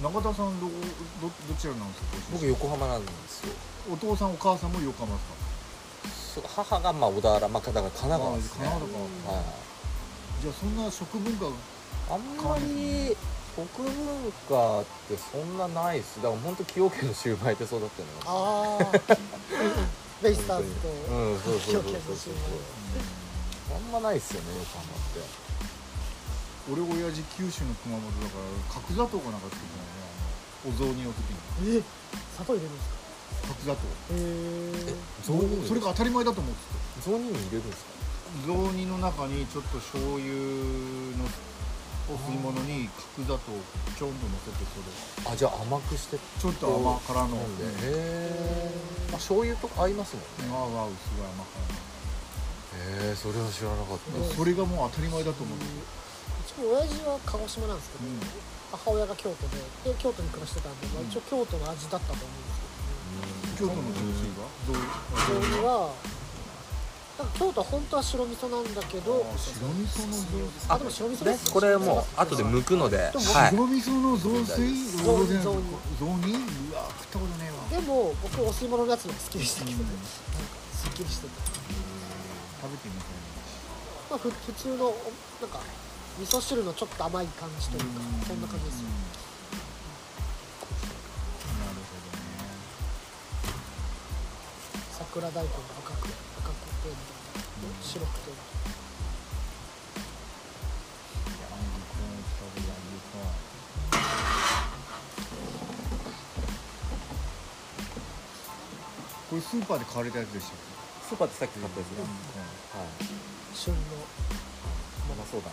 [0.02, 2.06] 中田さんどどどちらなんですか？
[2.32, 3.54] 僕横浜なんですよ。
[3.92, 6.42] お父さんお母さんも横浜ですか？
[6.42, 8.66] そう母がまあ小田原まあだから神奈川ですね。
[8.66, 9.44] あ神奈川はい。
[10.42, 11.46] じゃあそんな食文化
[12.08, 13.16] あんまり
[13.56, 16.16] 食文化ってそんなないっす。
[16.22, 18.84] だから本当崎陽軒のシューマイで育ってるのああ
[20.22, 22.50] ベイスターズとうんそうそうそうそう崎陽軒のシューマイ
[23.74, 25.20] あんまないっすよね横浜って。
[26.66, 30.02] 俺親父九州の熊本だから角砂糖かなんか作ってたよね。
[30.66, 31.30] あのお雑煮の時
[31.62, 31.78] に。
[31.78, 31.82] え
[32.34, 32.98] 砂糖入れるんですか？
[33.54, 33.86] 角砂糖。
[34.10, 35.46] へえ雑煮？
[35.62, 36.58] にそれが当たり前だと思って
[37.00, 37.90] 雑煮に入れるんですか？
[38.42, 41.30] た雑煮の中にちょっと醤油の
[42.08, 42.88] お吸い物に
[43.18, 43.58] 角砂糖を
[43.98, 45.32] ちょんと乗せてそれ。
[45.32, 46.18] あじゃあ甘くして。
[46.18, 47.58] ちょっと甘辛の飲ん。
[47.58, 48.70] でへえ
[49.10, 50.54] あ醤油とか合いますもんね。
[50.54, 51.42] ああすごい甘
[52.78, 54.34] へえそれは知らなかった。
[54.34, 55.68] それがもう当たり前だと思ってう
[56.46, 58.20] ちも親父は鹿児島なんですけど、うん。
[58.70, 59.58] 母親が京都で
[59.90, 62.62] で京都に暮らしてたんで、まあ、一応京都の味だったと思うんです
[63.58, 63.74] けどね。
[63.74, 64.86] 京都の雑炊はどう？
[65.14, 65.94] 醤油は
[67.18, 73.50] なんか京都は本当は白味噌なんだけどあ白味噌の雑炊あでも白味噌ねですこれもう後で剥くのででもはい。
[73.50, 75.48] 白味噌の雑炊雑雑炊雑
[75.96, 77.80] 雑煮うわ食ったことねえわ。
[77.80, 79.88] でも僕お吸い物のやつの方が好きでしたけどね、うん。
[79.88, 80.04] なんか
[80.76, 81.32] すっきりしてて、
[82.60, 83.16] 食べてみたい
[84.10, 84.94] まあ、ふ普通のお
[85.40, 85.60] なんか
[86.20, 88.88] 味噌汁のちょっと甘い感じというかそんな感じですよ。
[91.64, 92.20] なるほどね。
[94.92, 96.05] 桜大根が赤く
[97.82, 98.30] 白くて。
[109.30, 110.56] ここれスーパーで買われたやつでしたっ
[111.10, 112.00] スーパーってさっき買ったやつね、
[112.72, 112.96] はい。
[113.52, 113.80] 旬の
[115.10, 115.52] まだそうだ。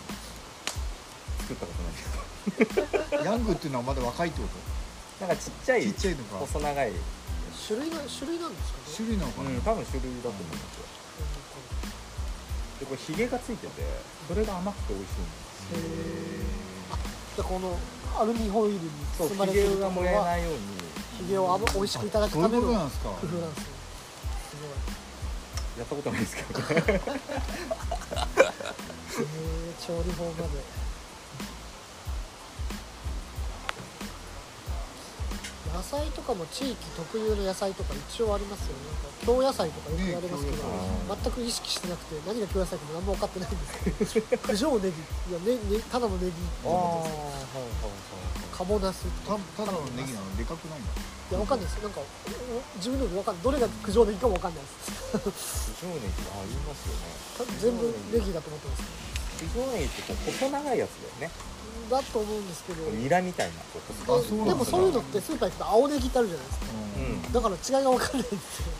[1.44, 3.20] 作ったことないけど。
[3.20, 4.48] けヤングっていうのはまだ若いってこ
[5.20, 6.38] なんかちっちゃいとちっちゃいのか。
[6.38, 6.96] 細長い、うん、
[7.66, 8.84] 種類な種類なんですかね？
[8.96, 10.42] 種類なのかな、多分種類だと思う。
[10.42, 10.86] んですよ
[12.84, 13.72] でこれヒゲがついてて
[14.28, 15.30] それが甘くて美味しいんで
[17.32, 17.78] すでこの
[18.20, 18.80] アルミホイルに
[19.16, 20.58] そう包まれてるヒゲが燃えはないように。
[21.18, 23.10] ヒゲをあぶ美味しくいただくための工となんですか。
[23.10, 23.72] 夫なんですよ。
[25.78, 26.64] やったことないですけどね。
[29.16, 30.62] え調理法まで
[35.74, 38.86] 野菜とかも地域特有の野菜とか一応ありますよね。
[38.86, 40.62] なんか京野菜とかよく言われますけど、ね
[41.04, 44.94] 全く意識してなくて何が京野菜かも何も分かってないんですけど九条ネギ。
[44.94, 50.36] いやねねただのネギってことですカモナスたただのネギなの？
[50.38, 51.82] でかくないんだいや分かんないです。
[51.82, 52.06] なんかお
[52.78, 53.44] 自分でも分かんない。
[53.44, 55.74] どれが九条ネギかも分かんないです。
[55.82, 56.06] 九条ネギ？
[56.30, 57.10] ありますよね。
[57.34, 58.84] た全部ネギだと思ってます。
[59.42, 61.30] 九条ネギってこう細長いやつだよね
[61.90, 62.90] だと思うんですけど。
[62.90, 66.66] ニラみたいなこうででもそういうのってスーパー行くと青ネギってあるじゃないですか。
[66.72, 67.32] うん。
[67.32, 68.72] だから違いが分かんないんですよ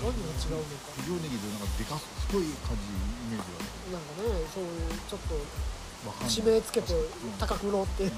[0.00, 0.92] 何がうん違うのか。
[0.96, 3.50] 九条ネギでなんかでか太い感じイメージ
[3.92, 8.10] なんかねそういうちょっと地名つけてうん高く売ろうっていう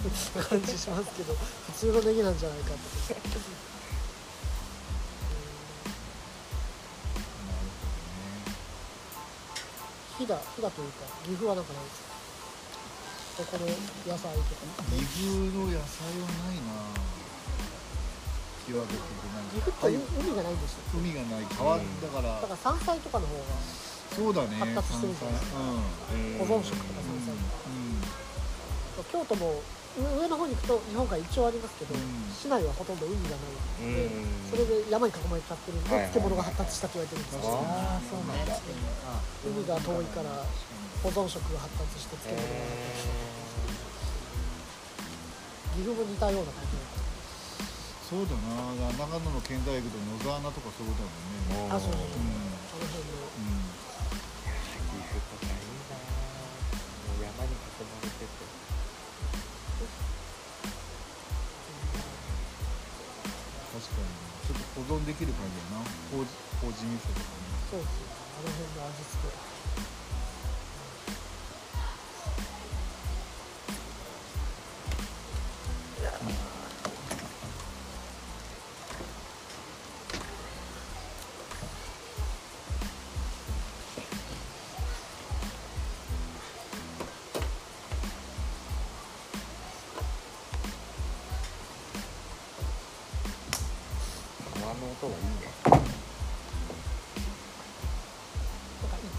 [0.44, 3.14] 感じしますけど普通のネギなんじゃないかって
[10.18, 12.11] 飛騨飛騨というか岐阜はなんかないですか？
[13.36, 14.68] ここの野菜とか。
[14.92, 16.92] 岐阜の野菜はないな
[18.68, 19.02] 岩手県
[19.50, 23.42] 岐阜って海がないんですよ海がない川だから、だから山菜とかの方が
[24.14, 25.58] そうだね発達してるじゃないですか。
[25.58, 26.46] 山菜。
[26.46, 27.34] 保存食とか山菜。
[28.94, 29.62] とか京都も
[29.98, 32.00] 上上の方に行くと日本海一応ありますけど、うん。
[32.30, 33.40] 市内はほとんど海がない。
[33.80, 34.28] ので、うん。
[34.52, 38.60] それで山に囲まれちゃってるんで、はいはいはい漬物が発達したと言われてるんですよ、ああそうなんだ。
[39.42, 40.46] 海が遠いから
[41.02, 43.10] 保存食が発達して漬物が発達して
[45.74, 46.82] 岐阜も似たような感じだ
[48.12, 48.76] そうだな。
[48.92, 51.16] 長野の県大学と野沢菜とかそうだもん
[51.48, 51.72] ね。
[51.72, 52.04] あそうそうう。
[52.04, 52.28] ん。
[52.68, 53.64] あの辺のうん
[54.92, 58.36] 岐阜とかいいなもう山に囲まれてて
[63.72, 64.12] 確かに。
[64.44, 65.88] ちょっと保存できる感じだな。
[66.12, 66.28] 麹
[66.60, 67.48] 麹味噌とかね。
[67.72, 69.32] そうですよあの辺の味付け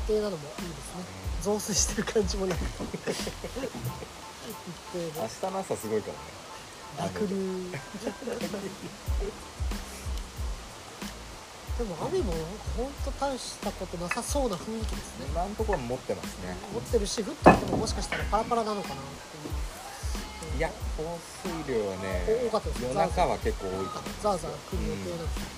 [0.08, 1.04] 定なのもいいですね。
[1.42, 2.68] 増水してる感じもなく一
[4.94, 5.20] 定明で日
[5.52, 6.20] の朝すごいからね。
[7.14, 7.72] 濁流。
[11.78, 12.34] でも雨も
[12.78, 15.26] 本当大したことなさそうな雰囲気ですね。
[15.28, 16.56] 今のところ持ってますね。
[16.72, 19.02] 持ってるし降ってきてももしかしたらパラパラなのかなって
[20.48, 20.58] いう。
[20.58, 22.84] いや降水量はねお多かったです。
[22.84, 25.50] 夜中は結構多いと思うザーザー来る予定なんですよ、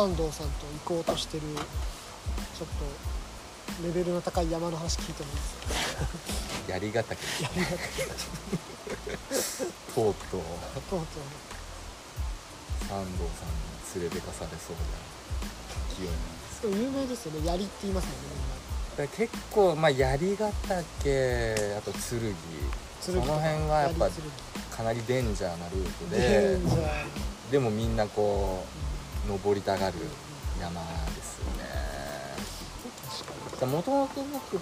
[0.00, 0.52] 三道さんと
[0.86, 2.68] 行こうとしてるちょっ
[3.82, 5.56] とレベルの高い山の話聞いてもいいです
[6.64, 6.72] か？
[6.72, 7.86] 槍ヶ岳やりがたい
[9.94, 10.40] とうとう。
[10.40, 10.40] とう
[10.88, 11.00] とう。
[12.88, 13.48] 三道さん
[14.00, 14.82] に連れてかされそうな
[15.94, 17.46] 勢いなんです有名ですよね。
[17.46, 22.20] 槍って言いますもんね結構まあ槍ヶ岳あと剣。
[22.20, 22.36] みんな
[23.02, 24.08] その辺はやっぱ
[24.74, 26.58] かなりデンジャーなルートデで
[27.52, 28.68] でもみんなこう
[29.28, 29.94] 登りたがる
[30.60, 30.80] 山
[31.14, 31.64] ですよね。
[33.66, 34.58] もともと僕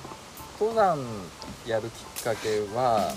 [0.58, 0.98] 登山
[1.66, 3.12] やるきっかけは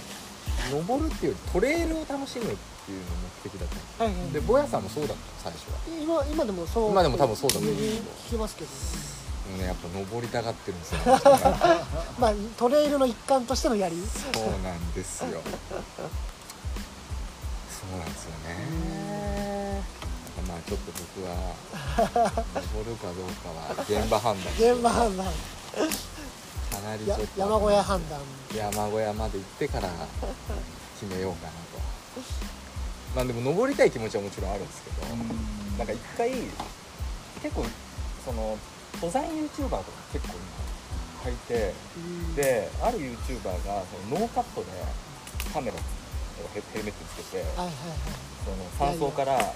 [0.72, 2.50] 登るっていうよりトレイルを楽しむっ
[2.86, 3.12] ていうのが
[3.44, 5.78] 目的だったんですはいはいでぼやさんもそうだった最初は。
[6.00, 6.92] 今今でもそう。
[6.92, 7.72] 今でも多分そうだと思う。
[7.74, 8.70] 聞きますけど。
[9.58, 11.00] ねやっぱ登りたがってるんですよ。
[12.20, 15.28] まあトレイルの一環としての槍そうなんですよ。
[15.30, 15.36] そ
[17.96, 18.56] うなんですよね。
[19.10, 19.11] まあ
[20.68, 21.56] ちょっと僕は
[22.56, 25.26] 登るかどうかは現場判断現場判断。
[25.26, 25.32] や
[26.72, 28.20] かなりちょっと山小屋判断。
[28.56, 29.90] 山小屋まで行ってから
[31.00, 31.58] 決めようかなと。
[33.16, 35.08] まあでも登りたい気持ちはもちろんあるんですけど、
[35.78, 36.32] なんか一回
[37.42, 37.66] 結構
[38.24, 38.58] その
[38.96, 40.36] 登山 YouTuber とか結構
[41.24, 42.36] 今いてうん。
[42.36, 44.68] である YouTuber がそのノーカットで
[45.54, 45.74] カメラ
[46.54, 47.76] ヘルメットつけてはいはいはい。
[48.46, 48.50] そ
[48.86, 49.54] の山荘から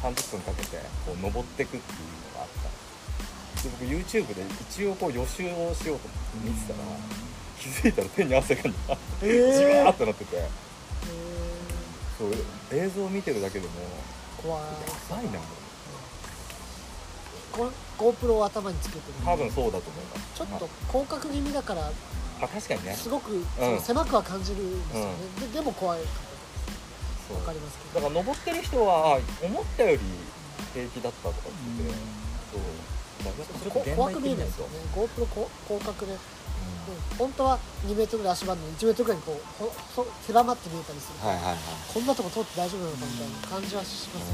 [0.00, 2.00] 30分かけてこう登ってくっていう
[2.32, 3.62] のがあった。
[3.62, 6.78] で僕 YouTube で一応こう予習をしようと思って見てたら
[7.58, 8.70] 気づいたら手に汗がじ
[9.22, 9.84] えー。
[9.84, 10.36] わーってなってて。
[10.36, 10.48] え
[12.18, 12.30] そう
[12.72, 14.62] 映像を見てるだけでもー怖い。
[14.62, 14.68] や
[15.10, 15.38] ばいな
[17.52, 19.14] こ GoPro を頭につけてる。
[19.24, 20.22] 多分そうだと思います。
[20.34, 21.82] ちょっと広角気味だから
[22.40, 22.94] まあ確かにね。
[22.94, 26.00] すごくその狭くは感じるんですよね、ででも怖い
[27.32, 27.94] そうわかりますけど。
[27.94, 29.98] だから登ってる人は思ったより
[30.74, 31.98] 平気だったとか言ってて、
[32.52, 32.82] そう。
[33.24, 34.78] だからちょっとこ現場怖く見えないですよね。
[34.94, 36.20] GoPro こ広角で、ううん
[37.18, 41.58] 本当は2メートルぐらい足場の1メートルぐらいにこうほほ狭まって見えたりする、んはいはいはい。
[41.94, 44.28] こんなとこ通って大丈夫なのかみたいな感じはします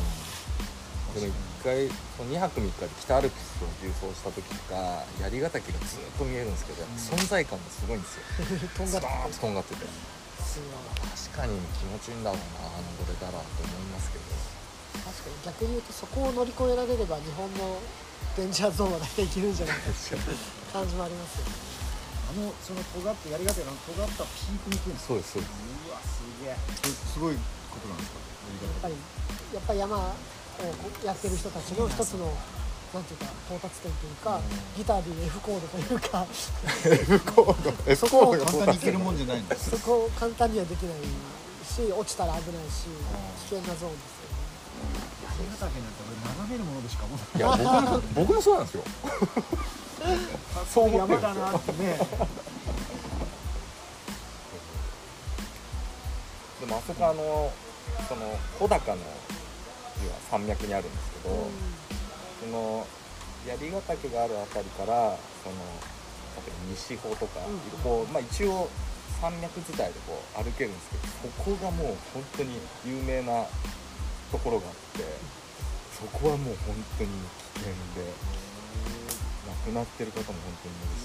[1.17, 8.23] よね、でも一回その2泊3日で北アルプスを縦走した時とか槍ヶ岳がずっと見えるんですけど、存在感がすごいんですよ。
[8.77, 9.87] とんがってとんがってて
[10.39, 14.25] 確かに気持ちいいんだろうな登れたらと思いますけど。
[14.99, 17.79] 確かに逆に言うとそこを乗り越えられれば日本の
[18.37, 20.21] デンジャーゾーンは大体いけるんじゃないかっていう
[20.73, 21.53] 感じもありますよね。
[22.29, 25.53] あのその尖ってやりがての尖ったピークに行くんですそうですそうです。
[25.89, 26.57] うわすげえ
[27.15, 28.19] すごいことなんですか？
[28.19, 28.95] やっぱり
[29.55, 30.15] やっぱり山をこ
[31.03, 32.33] うやってる人たちの一つの
[32.95, 34.41] なんていうか到達点というか、
[34.77, 37.71] ギターでいう F コードというか F コード？
[37.93, 40.95] F コード簡単にいけるもんじゃないんですそこを簡単にはできない
[41.65, 42.89] し落ちたら危ないし
[43.51, 44.39] 危険なゾーンですよね。
[45.39, 47.21] 槍ヶ岳なんて俺眺めるものでしか思い。
[47.37, 48.83] いや僕も僕もそうな んですよ。
[50.73, 51.99] そう思ってる山だなってね
[56.61, 57.53] でもあそこあの
[58.09, 58.23] その
[58.59, 58.99] 穂高の
[60.31, 61.35] 山脈にあるんですけど、
[62.41, 62.87] その
[63.47, 65.57] 槍ヶ岳があるあたりからその
[66.39, 67.59] 例えば西穂とか、うん。
[67.83, 68.69] こうまあ、一応
[69.21, 73.45] 山脈自体でこう歩けるんですけどそこがもう本当に有名な
[74.31, 75.03] ところがあって
[75.99, 77.11] そこはもう本当に
[77.55, 78.07] 危険で
[79.49, 81.05] 亡くなってる方も本当にいるし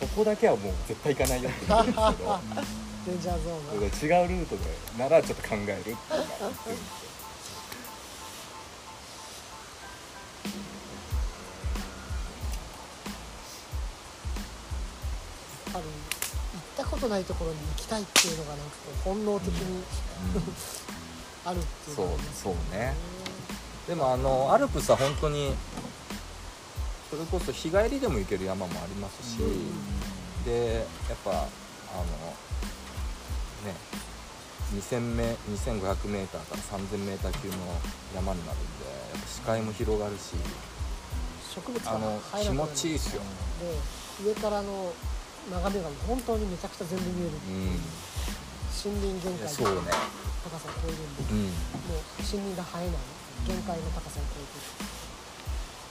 [0.00, 4.62] そこだけはもう絶対行かないよって言ってるんですけど 違うルートで
[4.98, 7.11] ならちょっと考えるって言ってるんですよ
[17.12, 19.84] ないところに行きたいっていうのがなんかこう本能的に、
[21.44, 22.94] あるっていうそうのがありますそうね。
[23.86, 25.54] でもあのアルプスは本当に
[27.10, 29.38] それこそ日帰りでも行ける山もありますし、
[30.46, 31.44] でやっぱあの
[33.66, 33.76] ね
[34.74, 37.54] 2000m 2500メーターから3000メーター級の
[38.14, 40.36] 山になるんでやっぱ視界も広がるし
[41.54, 43.22] 植物があの気持ちいいっすよ、
[44.22, 44.94] で上からの
[45.50, 47.38] 眺めが本当にめちゃくちゃ全部見える、う
[47.78, 47.80] ん
[48.82, 49.94] 森林限界のそうね。
[50.42, 51.46] 高さを超えるんで、うん。
[51.46, 53.06] もう森林が生えない。
[53.46, 54.58] 限界の高さを超えて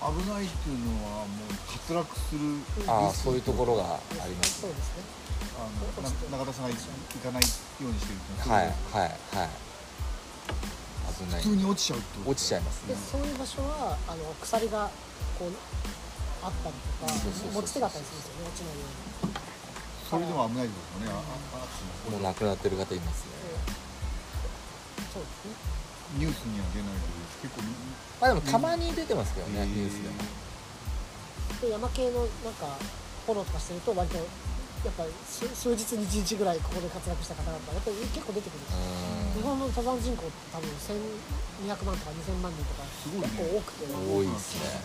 [0.01, 1.55] 危ないっていうのはもう
[1.87, 2.41] 滑落する
[2.89, 5.07] ああそういうところがありますそうですね。
[5.55, 6.09] あのな
[6.43, 6.75] 中田さんが行
[7.23, 7.43] かない
[7.79, 8.67] ようにしてるっていうのはい。
[8.67, 9.49] ははいはい。
[11.15, 11.43] 危ない。
[11.43, 12.31] 普通に落ちちゃうってこと？
[12.31, 14.89] 落ちちゃいますでねそういう場所はあの鎖が
[15.39, 15.53] こう
[16.43, 17.13] あったりとか
[17.55, 19.40] 持ち手があったりするんですよね落ちないように
[20.12, 20.76] それでも危ないです
[21.08, 21.15] よね。
[22.12, 23.32] もう亡くなってる方いますね。
[25.08, 25.56] そうですね。
[26.20, 27.16] ニュースには出ないけど
[27.47, 27.64] 結構
[28.20, 29.89] まあでもたまに出てますけどね、うんニュー。
[29.89, 30.20] スでも
[31.64, 32.76] で山系のなんか
[33.24, 39.39] フォローとかしてると割とやっぱり数数日に1日ぐらいここで活躍した方々やっぱり結構出てくるんですよ。
[39.39, 40.68] 日本の登山人口って多分
[41.72, 44.76] 1200万とか2000万人とか結構多くて、多いですね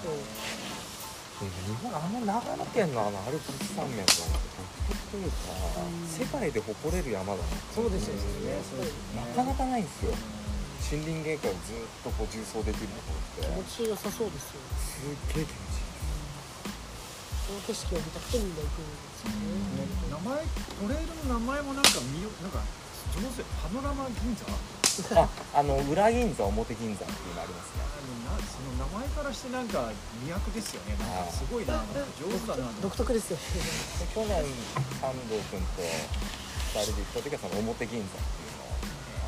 [1.36, 1.48] 日
[1.84, 4.40] 本あの長野県のあのアルプス山脈は
[4.88, 5.36] 独特というか
[6.08, 8.86] 世界で誇れる山だなそうですよねねそう
[9.20, 9.84] なかなかないん。
[9.84, 10.12] ですよ
[10.88, 15.86] 森林限界をずっとこう縦走できるところって気持ちよさそうですよすっげえ気持ちいい
[17.46, 18.56] その景色を見たくてみん。
[18.56, 18.88] な行くん。
[18.88, 21.84] ですよね名前トレイルの名前もなん。
[21.84, 22.50] か見よなん。
[22.50, 22.64] か
[23.12, 24.46] 上手パノラマ銀座
[25.14, 27.84] ああの裏銀座表銀座っていうのありますね。
[27.84, 29.92] あのなその名前からしてなんか
[30.24, 30.96] 魅惑ですよね。
[30.98, 32.72] なんかすごいななんか上手だな。
[32.80, 33.38] 独特ですよ
[34.14, 34.36] 去年
[35.02, 38.72] 安藤君と2人で行った時はその表銀座っていうのを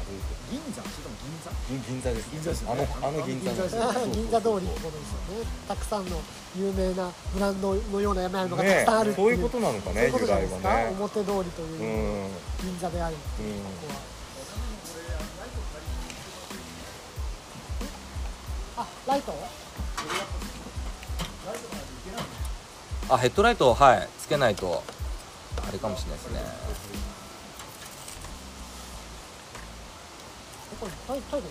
[0.04, 0.38] 歩いて。
[0.48, 1.52] 銀座それとも銀座。
[1.68, 5.46] 銀銀座です、銀座ですよあのねあの銀座あの銀座ですよね銀座通りってことですよね。
[5.68, 6.20] たくさんの
[6.56, 9.28] 有名なブランドのような山々がたくさんあるっていう。
[9.28, 10.96] ねそういうことなのかねそういうことじゃないですか、由来はね。
[10.96, 12.30] 表通りとういうん。
[12.64, 14.00] 銀座であるっていううんここは、
[18.78, 19.34] あライト
[23.10, 24.84] あヘッドライトはいつけないと
[25.68, 26.40] あれかもしれないですね。
[30.78, 31.46] これトイトイレ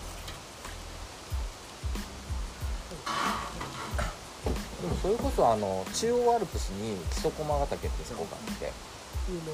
[4.82, 8.72] でもそれこそあの中央アルプスに木曽駒ヶ岳っていうとこがあって。
[9.28, 9.52] 有名な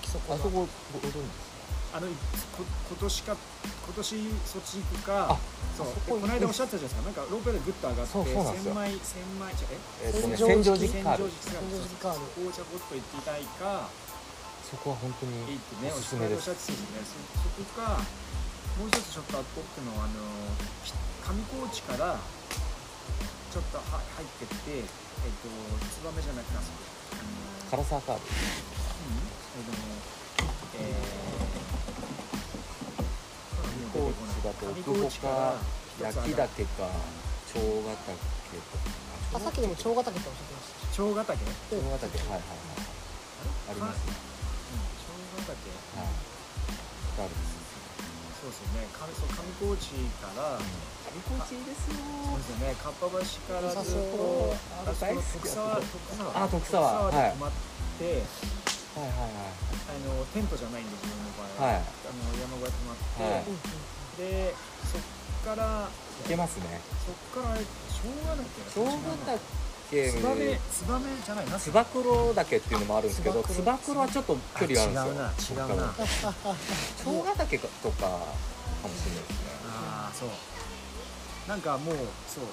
[0.00, 1.51] 基礎あそこご存知です
[1.92, 4.16] あのこ今年か今年
[4.48, 5.38] そっち行くかあ
[5.76, 7.02] そうこの間おっしゃったじゃないですか。
[7.04, 8.72] なんかロープウェイでグッと上がってそうそうなんですよ。
[8.72, 9.76] 千枚千枚じゃえ？
[10.08, 11.28] えっとね千千畳敷畳敷カール。
[11.28, 12.24] 千千畳敷カール。
[12.24, 13.88] そこをちょこっと行ってみたいか。
[14.72, 17.04] そこは本当にいいってねおおっしゃっすすめですてたんですね
[17.36, 18.00] そそこか
[18.80, 20.16] もう一つちょっと奥のあの
[20.80, 25.52] き上高地からちょっとは入ってってえっ、と
[26.08, 26.80] 燕じゃなくてあそこ。
[27.76, 28.22] あの唐沢カール。
[28.24, 29.28] うん。
[29.60, 29.68] え
[33.92, 35.60] 高知だと奥穂か
[36.00, 36.88] 焼き岳か
[37.52, 38.16] 長ヶ岳
[38.72, 38.88] とか
[39.34, 40.96] あさっきでも長ヶ岳っておっしゃってました。
[40.96, 41.40] 長ヶ岳。
[41.68, 42.40] 長ヶ岳はい。
[42.40, 42.48] はい。
[42.48, 42.88] はい。
[43.68, 44.12] ありますね
[45.04, 45.12] 長
[45.44, 46.12] ヶ岳はい。
[47.16, 47.60] カールです
[48.42, 50.64] そうですよね上そう上高地から上
[51.28, 51.60] 高地い。
[51.60, 51.64] い。
[51.64, 53.20] ですよそうですよねかっぱ橋
[53.52, 55.76] からずっとああそこの徳沢
[56.42, 57.52] あ徳沢で泊まっ
[58.00, 58.24] て、
[58.96, 59.08] はい。
[59.08, 59.32] はい。
[59.32, 59.56] はい。
[59.88, 60.82] あのテントじゃない。
[60.82, 61.80] んで自分の場合はい。
[61.80, 63.48] あの山小屋泊まって、はい。
[64.18, 64.54] で
[64.90, 65.00] そっ
[65.56, 65.88] から
[66.24, 66.80] いけますね。
[67.06, 68.92] そっから生姜だっけ長ヶ
[69.32, 69.40] 岳
[69.92, 71.58] ツバメツバメじゃないな。
[71.58, 75.60] つば九郎岳っていうのもあるんですけどつば九郎はちょっと距離があるんですよ。
[75.60, 75.88] 違うな違うな。
[75.92, 76.02] こ
[77.04, 79.52] こから長ヶ岳とかかもしれないですね。
[79.68, 80.28] ああそう。
[81.48, 81.96] なんかもう
[82.26, 82.44] そう。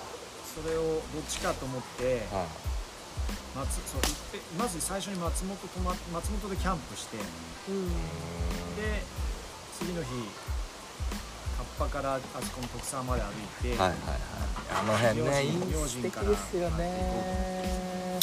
[0.49, 2.47] それをどっちかと思ってはい。
[3.55, 4.01] 松そう
[4.57, 7.18] まず最初に松本泊ま松本でキャンプして
[7.70, 7.88] うん。
[8.76, 9.03] で
[9.80, 10.10] 次の日
[11.80, 13.32] カッパからあそこの徳沢まで歩
[13.72, 14.20] いて、はいはいはい。
[14.70, 18.20] あの辺ねいい明素敵神からですよね。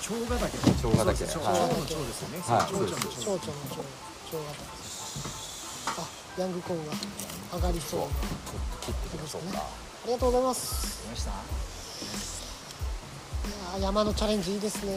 [0.00, 1.44] 長ヶ岳長ヶ岳長の
[1.84, 2.72] 長ですよね、はい。
[2.72, 3.30] そう長の蝶。
[3.30, 3.84] 々の蝶。
[4.30, 6.08] 蝶ヶ岳あ
[6.40, 6.92] ヤングコーンが
[7.56, 8.00] 上がりそう。
[8.00, 8.12] なちょっ
[8.80, 9.62] と切ってましょうかあ
[10.06, 11.30] りがとうございます出ました。
[11.30, 11.34] い
[13.74, 14.92] やー山のチャレンジいいですね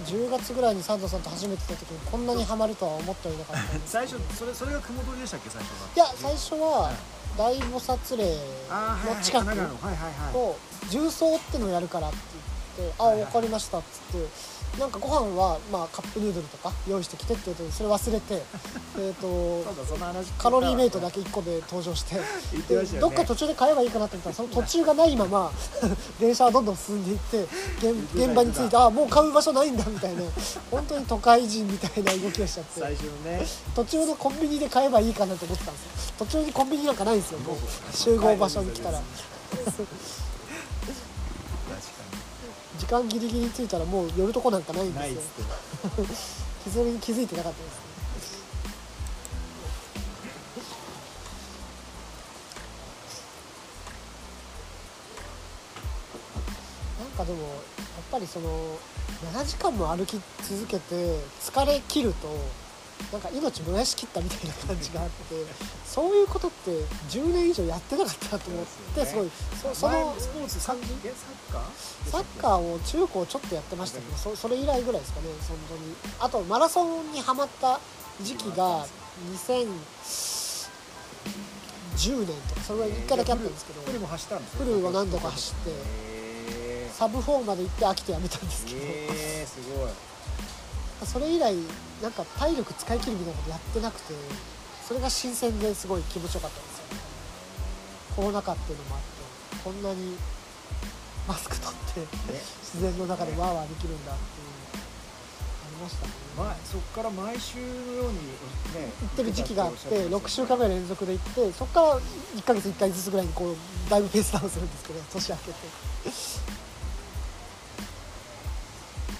[0.00, 3.62] 10月ぐらいにサンドさんと初めて会った時にこんなにハマるとは思ってはいなかった。
[3.86, 6.92] 最初それそれが雲取りでしたっけ最初がいや最初は
[7.36, 8.24] 大菩薩霊
[9.14, 9.56] の近く
[10.32, 10.58] と
[10.90, 12.16] 重曹ってのをやるからって
[12.78, 14.28] 言って「あ分かりました」っつって
[14.78, 18.42] なんかご飯はまあカップヌードルとか用意してきてって言うとそれ忘れて
[18.98, 19.62] えっと
[20.38, 22.20] カロリーメイトだけ1個で登場してね。
[22.68, 25.50] でどっか途中で買えばいいかなって思ったらその途中がないまま
[26.20, 27.42] 電車はどんどん進んでいって
[27.78, 30.22] 現現場に着いてあもう買う場所ないんだみたいな。
[30.70, 32.80] 本当に都会人みたいな動きをしちゃって。
[33.24, 39.00] ね途中のコンビニで買えばいいかなと思ってたんですよ途中にコンビニなんかないんですよもう集合場所に来たら
[42.78, 45.44] 時間ギリギリ着いたらもう寄るとこなんかないんにですよ。
[46.72, 47.86] それに気づいてなかったですね。
[57.00, 57.58] なんかでもやっ
[58.10, 58.78] ぱりその
[59.32, 62.28] 7時間も歩き続けて疲れ切ると
[63.12, 65.14] なんか命燃やしきったみたいな感じがあって
[65.84, 66.72] そういうことって
[67.08, 69.30] 10年以上やってなかったなと思ってすごい。
[69.62, 71.62] そその前スポーツサッえサッカー？
[72.10, 77.78] サッカーを中高ちょっとやってましたけどそそれ以来ぐらいですかね本当にあとマラソンにはまった
[78.22, 78.84] 時期が
[79.32, 89.90] 2010年とかそれぐらい1回だけあったんですけどフルも走ったんですよフルは何度か走ってへサブ4まで行って飽きてやめたんですけど、えー、すごい。
[91.04, 91.54] それ以来
[92.02, 94.14] なんか体力使い切るみたいなことやってなくて
[94.86, 96.84] それが新鮮ですごい気持ちよかったんですよ。
[96.94, 97.00] ね
[98.14, 100.16] コロナ禍っていうのもあってこんなに
[101.26, 102.00] マスク取って
[102.62, 106.12] 自然の中でワーワーできるんだっていうありましたね。
[106.36, 112.00] まそっから毎週のようにね行ってる時期があって6週間ぐらい連続で行ってそこから
[112.36, 115.56] 1ヶ月1回ずつぐらいにこうだいぶペースダウンするんですけど 年明けて。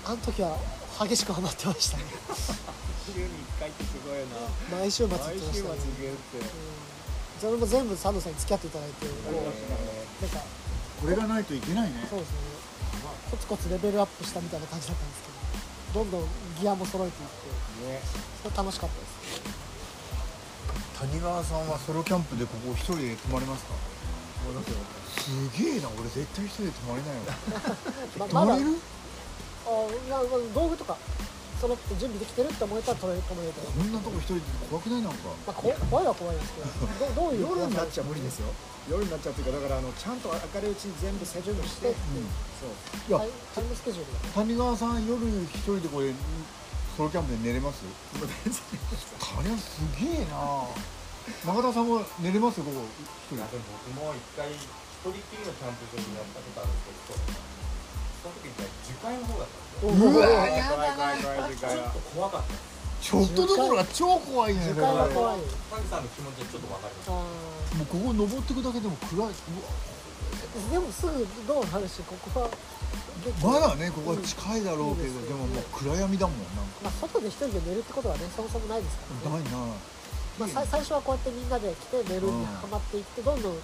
[0.06, 0.56] あの時は
[0.98, 2.04] 激しくハマってましたね。
[3.12, 5.92] 週に1回ってすごいな毎週末行って毎週末行ましたね。
[6.00, 6.44] けるってうん。
[7.40, 10.40] それも全部佐藤さんに付き合っていただいてなんか
[11.00, 12.06] これがないといけないね。
[12.08, 12.36] そうですね。
[13.30, 16.28] コツコツレベルアップしたみたいな感じだったんですけどどんどん
[16.60, 18.00] ギアも揃えていってね
[18.42, 19.16] それ楽しかったです。
[20.98, 23.74] 谷川さんはソロキャンプでここ一人で泊まれますか？
[25.20, 25.30] す
[25.62, 27.22] げえな俺絶対一人で泊まれないわ。
[28.18, 28.78] ま泊まれる？
[30.54, 30.96] 道具とか
[31.60, 34.40] 揃って準備できてるって思えたら取れると思えるけど、こんなとこ一人で
[34.70, 35.32] 怖くないなんか。
[35.46, 36.68] まあ、こ怖いは怖いですけど
[37.16, 38.52] どどういう夜になっちゃう無理ですよ。
[38.86, 41.88] 夜になっちゃうっていうかだからあのちゃんと明るいうちに全部セットして。
[41.88, 41.94] で
[42.60, 42.76] そう。
[43.08, 43.18] いや
[43.56, 45.16] タイムスケジュールが谷川さん夜
[45.48, 46.12] 一人でこれ
[46.96, 47.82] ソロキャンプで寝れます？
[48.14, 48.28] 谷
[49.48, 50.68] 川すげえな。
[51.42, 52.84] 中田さんも寝れますここ。
[53.32, 54.60] 一人でも僕も一回一
[55.02, 57.55] 人きりのキャンプ場にやったことあるんですけど
[58.26, 60.10] その時に樹海の方だったんですよ。
[60.10, 62.58] うわ怖い怖い怖い怖いちょっと怖かった。
[62.96, 64.66] ちょっとどころか超怖いね。
[64.66, 65.46] 時だからも間が怖い。
[65.70, 69.30] タギさんの気持ちはちょっとわかりますあうここ登ってくだけでも暗い。
[69.30, 71.12] うーでもすぐ
[71.46, 72.50] 道路あるしここは
[73.44, 76.82] まだねここは近いだろうけど、でももう暗闇だもんなんか。
[76.82, 79.58] まあ、外で一人で寝るってことはねそもそもないですからね、ないな
[80.40, 83.56] まあ、さ最初はこうやってみんなで来て寝るにハマっていってどんどん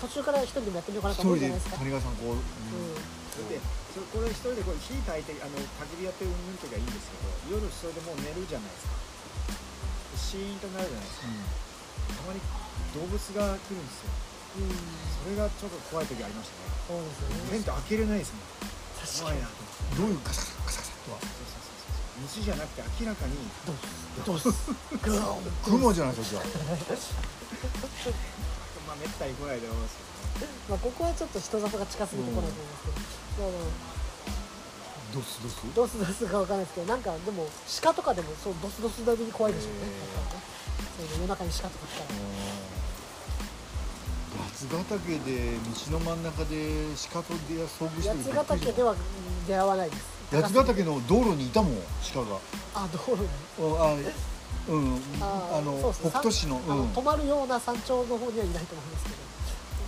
[0.00, 3.48] 途中から一人でもやってみようかな一と思うじゃないですか、谷川さんこう、うん。
[3.48, 3.60] で
[3.94, 8.98] それこれ一人でこう火焚いてあの焚き火やってるうんときはいいんですけど夜それでもう寝るじゃないですか
[10.18, 11.30] シーンとなるじゃないですか
[12.18, 12.42] たまに
[12.98, 14.10] 動物が来るんですよ
[14.58, 18.50] うんそれがちょっと怖い時ありましたねそうですよねテント開けれないですもん
[19.22, 19.62] 怖いなと
[19.94, 23.38] どういうガサガサガサとはそうそうそうそう虫じゃなくて明らかに
[24.26, 24.50] どうす
[25.02, 28.12] グーン雲じゃないですかじゃ
[28.86, 30.52] まあめったに来ないと思いますけどね。
[30.68, 32.96] まあここはちょっと人里が近すぎてこないと思いますけど、
[33.38, 33.94] まあまああ
[35.14, 37.46] ドスドスドスドスかわかんないですけどなんかでも
[37.82, 40.44] 鹿とかでもそうドスドス並みに怖いでしょうね、へー。
[40.96, 42.08] そういうの夜中に鹿とか来たら
[44.50, 45.54] 八ヶ岳で
[45.90, 48.96] 道の真ん中で鹿と出会遭遇してる八ヶ岳では
[49.46, 50.14] 出会わないです。
[50.32, 51.72] 八ヶ岳の道路にいたもん
[52.12, 52.40] 鹿が。
[52.74, 53.28] あ道路に。
[53.78, 53.96] あ
[54.66, 56.86] うんああの北斗市のうん。
[56.92, 59.16] 止まるような山頂の方にはいないと思いますけど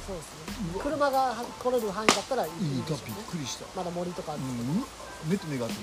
[0.07, 0.31] そうです
[0.71, 0.79] ね。
[0.79, 3.67] 車が来れる範囲だったらいいいいたびっでしょうねくりした。
[3.75, 4.87] まだ森とかあるうんんうわ
[5.27, 5.77] 目と目があって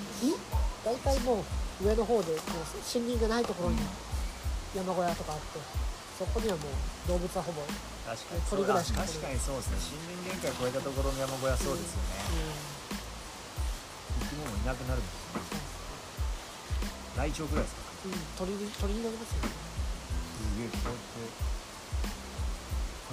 [0.85, 3.83] 大体もう上の方でこう森林がないところに
[4.73, 5.59] 山小屋とかあって
[6.17, 6.71] そこにはもう
[7.09, 9.99] 動物はほぼ、うん、確かそれぐらいしか確かにそうですね。
[10.07, 12.23] 森林限界超えたところの山小屋そうですよね、
[14.23, 15.51] 生き物いなくなるんですよね。
[17.17, 17.81] ライチョウぐらいですか？
[18.05, 19.51] うん、鳥に鳥になりますよね。
[19.51, 21.52] すげえこうやって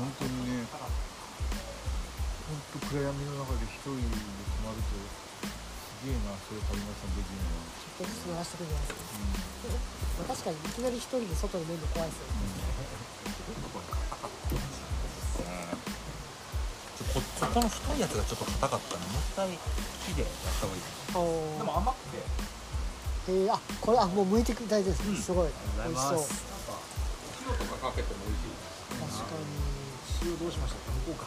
[0.01, 7.13] 本当にね本当暗闇の中で一人で泊まるとすげえなそれ谷川さん。
[7.13, 9.77] できるのは、ちょっとずつ鳴らしてくるじゃないですか、
[10.17, 12.41] まあ、確かにいきなり一人で外に出るの怖いですよね
[16.97, 20.89] ちょこここの太いやつがちょっと硬かったのもう一回火でやった方がいい
[21.61, 22.25] でも甘くて
[23.29, 26.45] えー、あこれあもう剥いていただいてです、すごいあり美味しそうがとうございます
[27.45, 28.60] 塩とかかけても美味しい
[30.31, 30.77] 塩どうしました？
[31.11, 31.27] 向こうか。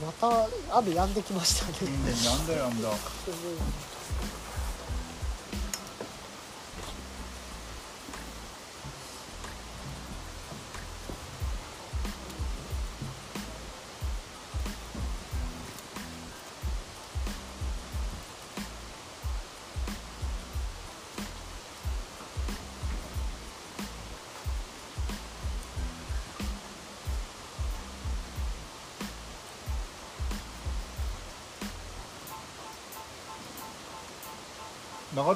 [0.00, 2.88] にまた雨止んできましたね、うん、なんだなんだ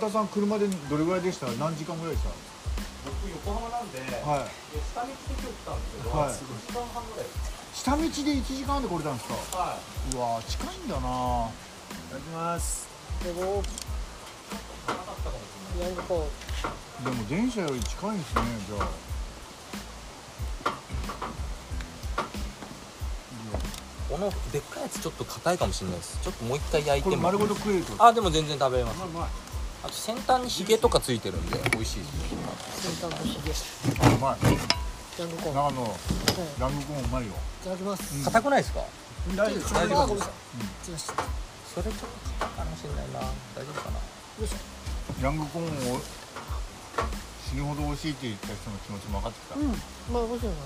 [0.03, 1.47] 田さん車でどれぐらいでした？
[1.63, 2.25] 何時間ぐらいでし
[3.07, 4.51] 僕横浜なんで、たはい。
[4.91, 6.31] 下道で今日来たんですけど、はい。
[6.31, 7.27] 2時間半ぐらい
[7.73, 9.35] 下道で1時間半で来れたんですか？
[9.59, 9.79] は
[10.13, 11.07] うわー近いんだな。
[11.47, 11.55] い
[12.11, 12.89] ただきます。
[13.23, 13.45] でもい
[14.91, 15.47] なかったかもし
[15.79, 16.27] れないやるこ
[17.05, 18.89] でも電車より近いんですねじゃあ。
[24.11, 26.19] このでっかいやつちょっと硬いかもしれないです。
[26.23, 28.05] ちょっともう一回焼いてもこれ丸ごと食えると？
[28.05, 28.99] あでも全然食べれます
[29.83, 33.51] あと先端にヒゲとかついてるんで美味しいですう先端のひげ
[34.07, 34.39] あうまい。
[35.19, 35.97] ヤングコーン、はい、長野。
[36.61, 37.33] ヤングコーンうまいよ。
[37.33, 38.81] いただきます、硬くないですか？
[39.37, 39.55] 大丈夫。
[39.55, 40.03] です大丈夫。
[40.03, 40.35] あごめんなさい
[40.83, 41.25] 失礼しました
[41.75, 42.07] それちょっと
[42.41, 43.21] 硬いかもしれないな。
[43.21, 43.99] 大丈夫かな？
[45.23, 46.01] ヤングコーンを
[47.51, 49.69] 死ぬほど美味しいって言った人の気持ちも分かってきた、うん。
[50.15, 50.59] まあ面白いな。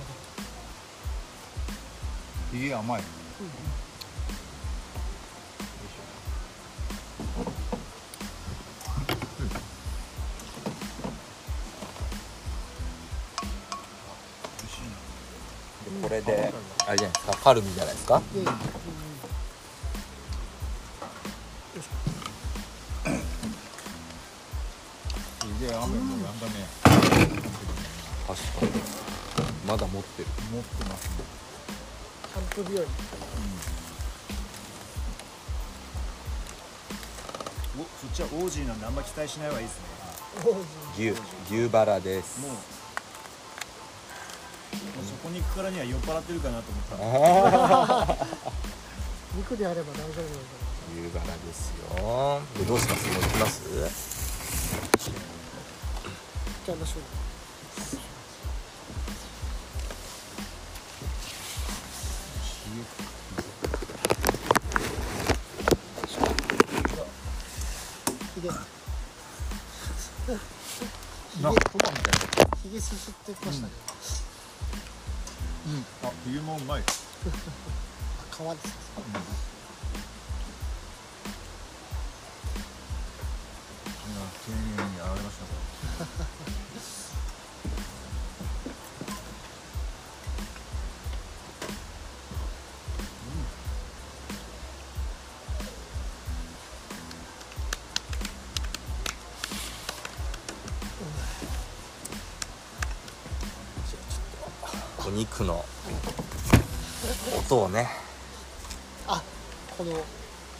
[2.52, 3.02] ひげ甘い、
[16.08, 16.52] れで
[16.86, 18.20] あれじゃないですかカルミじゃないですか？
[18.32, 18.46] で、うん。
[18.46, 18.54] うん、
[25.40, 26.40] すげえ雨もやん。
[26.40, 26.52] だね
[28.26, 28.70] 確かに
[29.66, 31.14] まだ持ってる持ってますね
[32.34, 32.82] キャンプ日和
[37.78, 38.80] おそっちはオージーなん。
[38.80, 38.94] であん。
[38.94, 39.86] ま期待しない方がいいですね
[41.48, 42.56] 牛牛バラですもう
[45.46, 48.26] くからには酔っ払ってるかなと思った
[49.36, 50.26] 肉であれば大丈夫なんだろ
[51.02, 52.40] 牛バラですよ。
[52.58, 53.06] でどうします？
[53.08, 53.62] もう行きます？
[53.68, 53.90] う行っ
[56.64, 57.00] ちゃいましょ
[72.62, 73.72] ひげすすってましたね、
[74.20, 74.25] うん
[76.04, 76.82] あ冬もうまい。
[76.86, 78.86] 皮です
[84.46, 84.58] 丁寧
[84.90, 86.35] に洗いました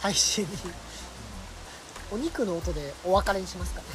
[0.06, 0.50] 配信に。
[2.12, 3.86] お肉の音でお別れにしますかね。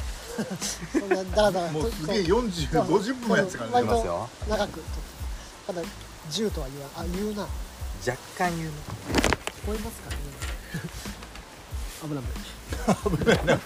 [0.91, 1.71] そんなダラダラ。
[1.71, 4.29] もうすげえそう40、50分もやつからねますよ。
[4.49, 4.81] 長く
[5.67, 5.81] ただ
[6.29, 7.43] 10とは言わあ言うな。
[8.05, 10.17] 若干言うの聞こえますかね。
[12.03, 12.23] 危ない。
[13.17, 13.59] 危ない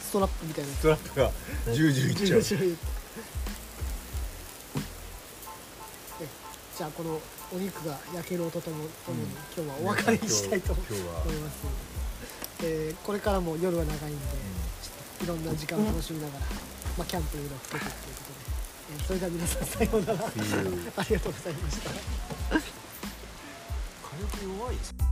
[0.00, 1.30] ストラップみたいなストラップが
[1.74, 2.40] ジュージューいっちゃう。
[2.40, 2.76] 10
[6.22, 6.28] え
[6.78, 7.20] じゃあこの
[7.52, 11.14] お肉が焼ける音ともともに、今日はお別れにしたいと思い今日は。
[11.14, 11.89] ます、
[12.62, 14.26] えーこれからも夜は長いんで、
[14.82, 16.40] ちょっといろんな時間を楽しみながら、
[16.98, 18.40] まあ、キャンプいろいろ含めてということで、
[18.92, 20.14] えーそれでは皆さんさようなら。
[20.28, 21.90] ありがとうございました。
[22.50, 25.09] 火力弱いです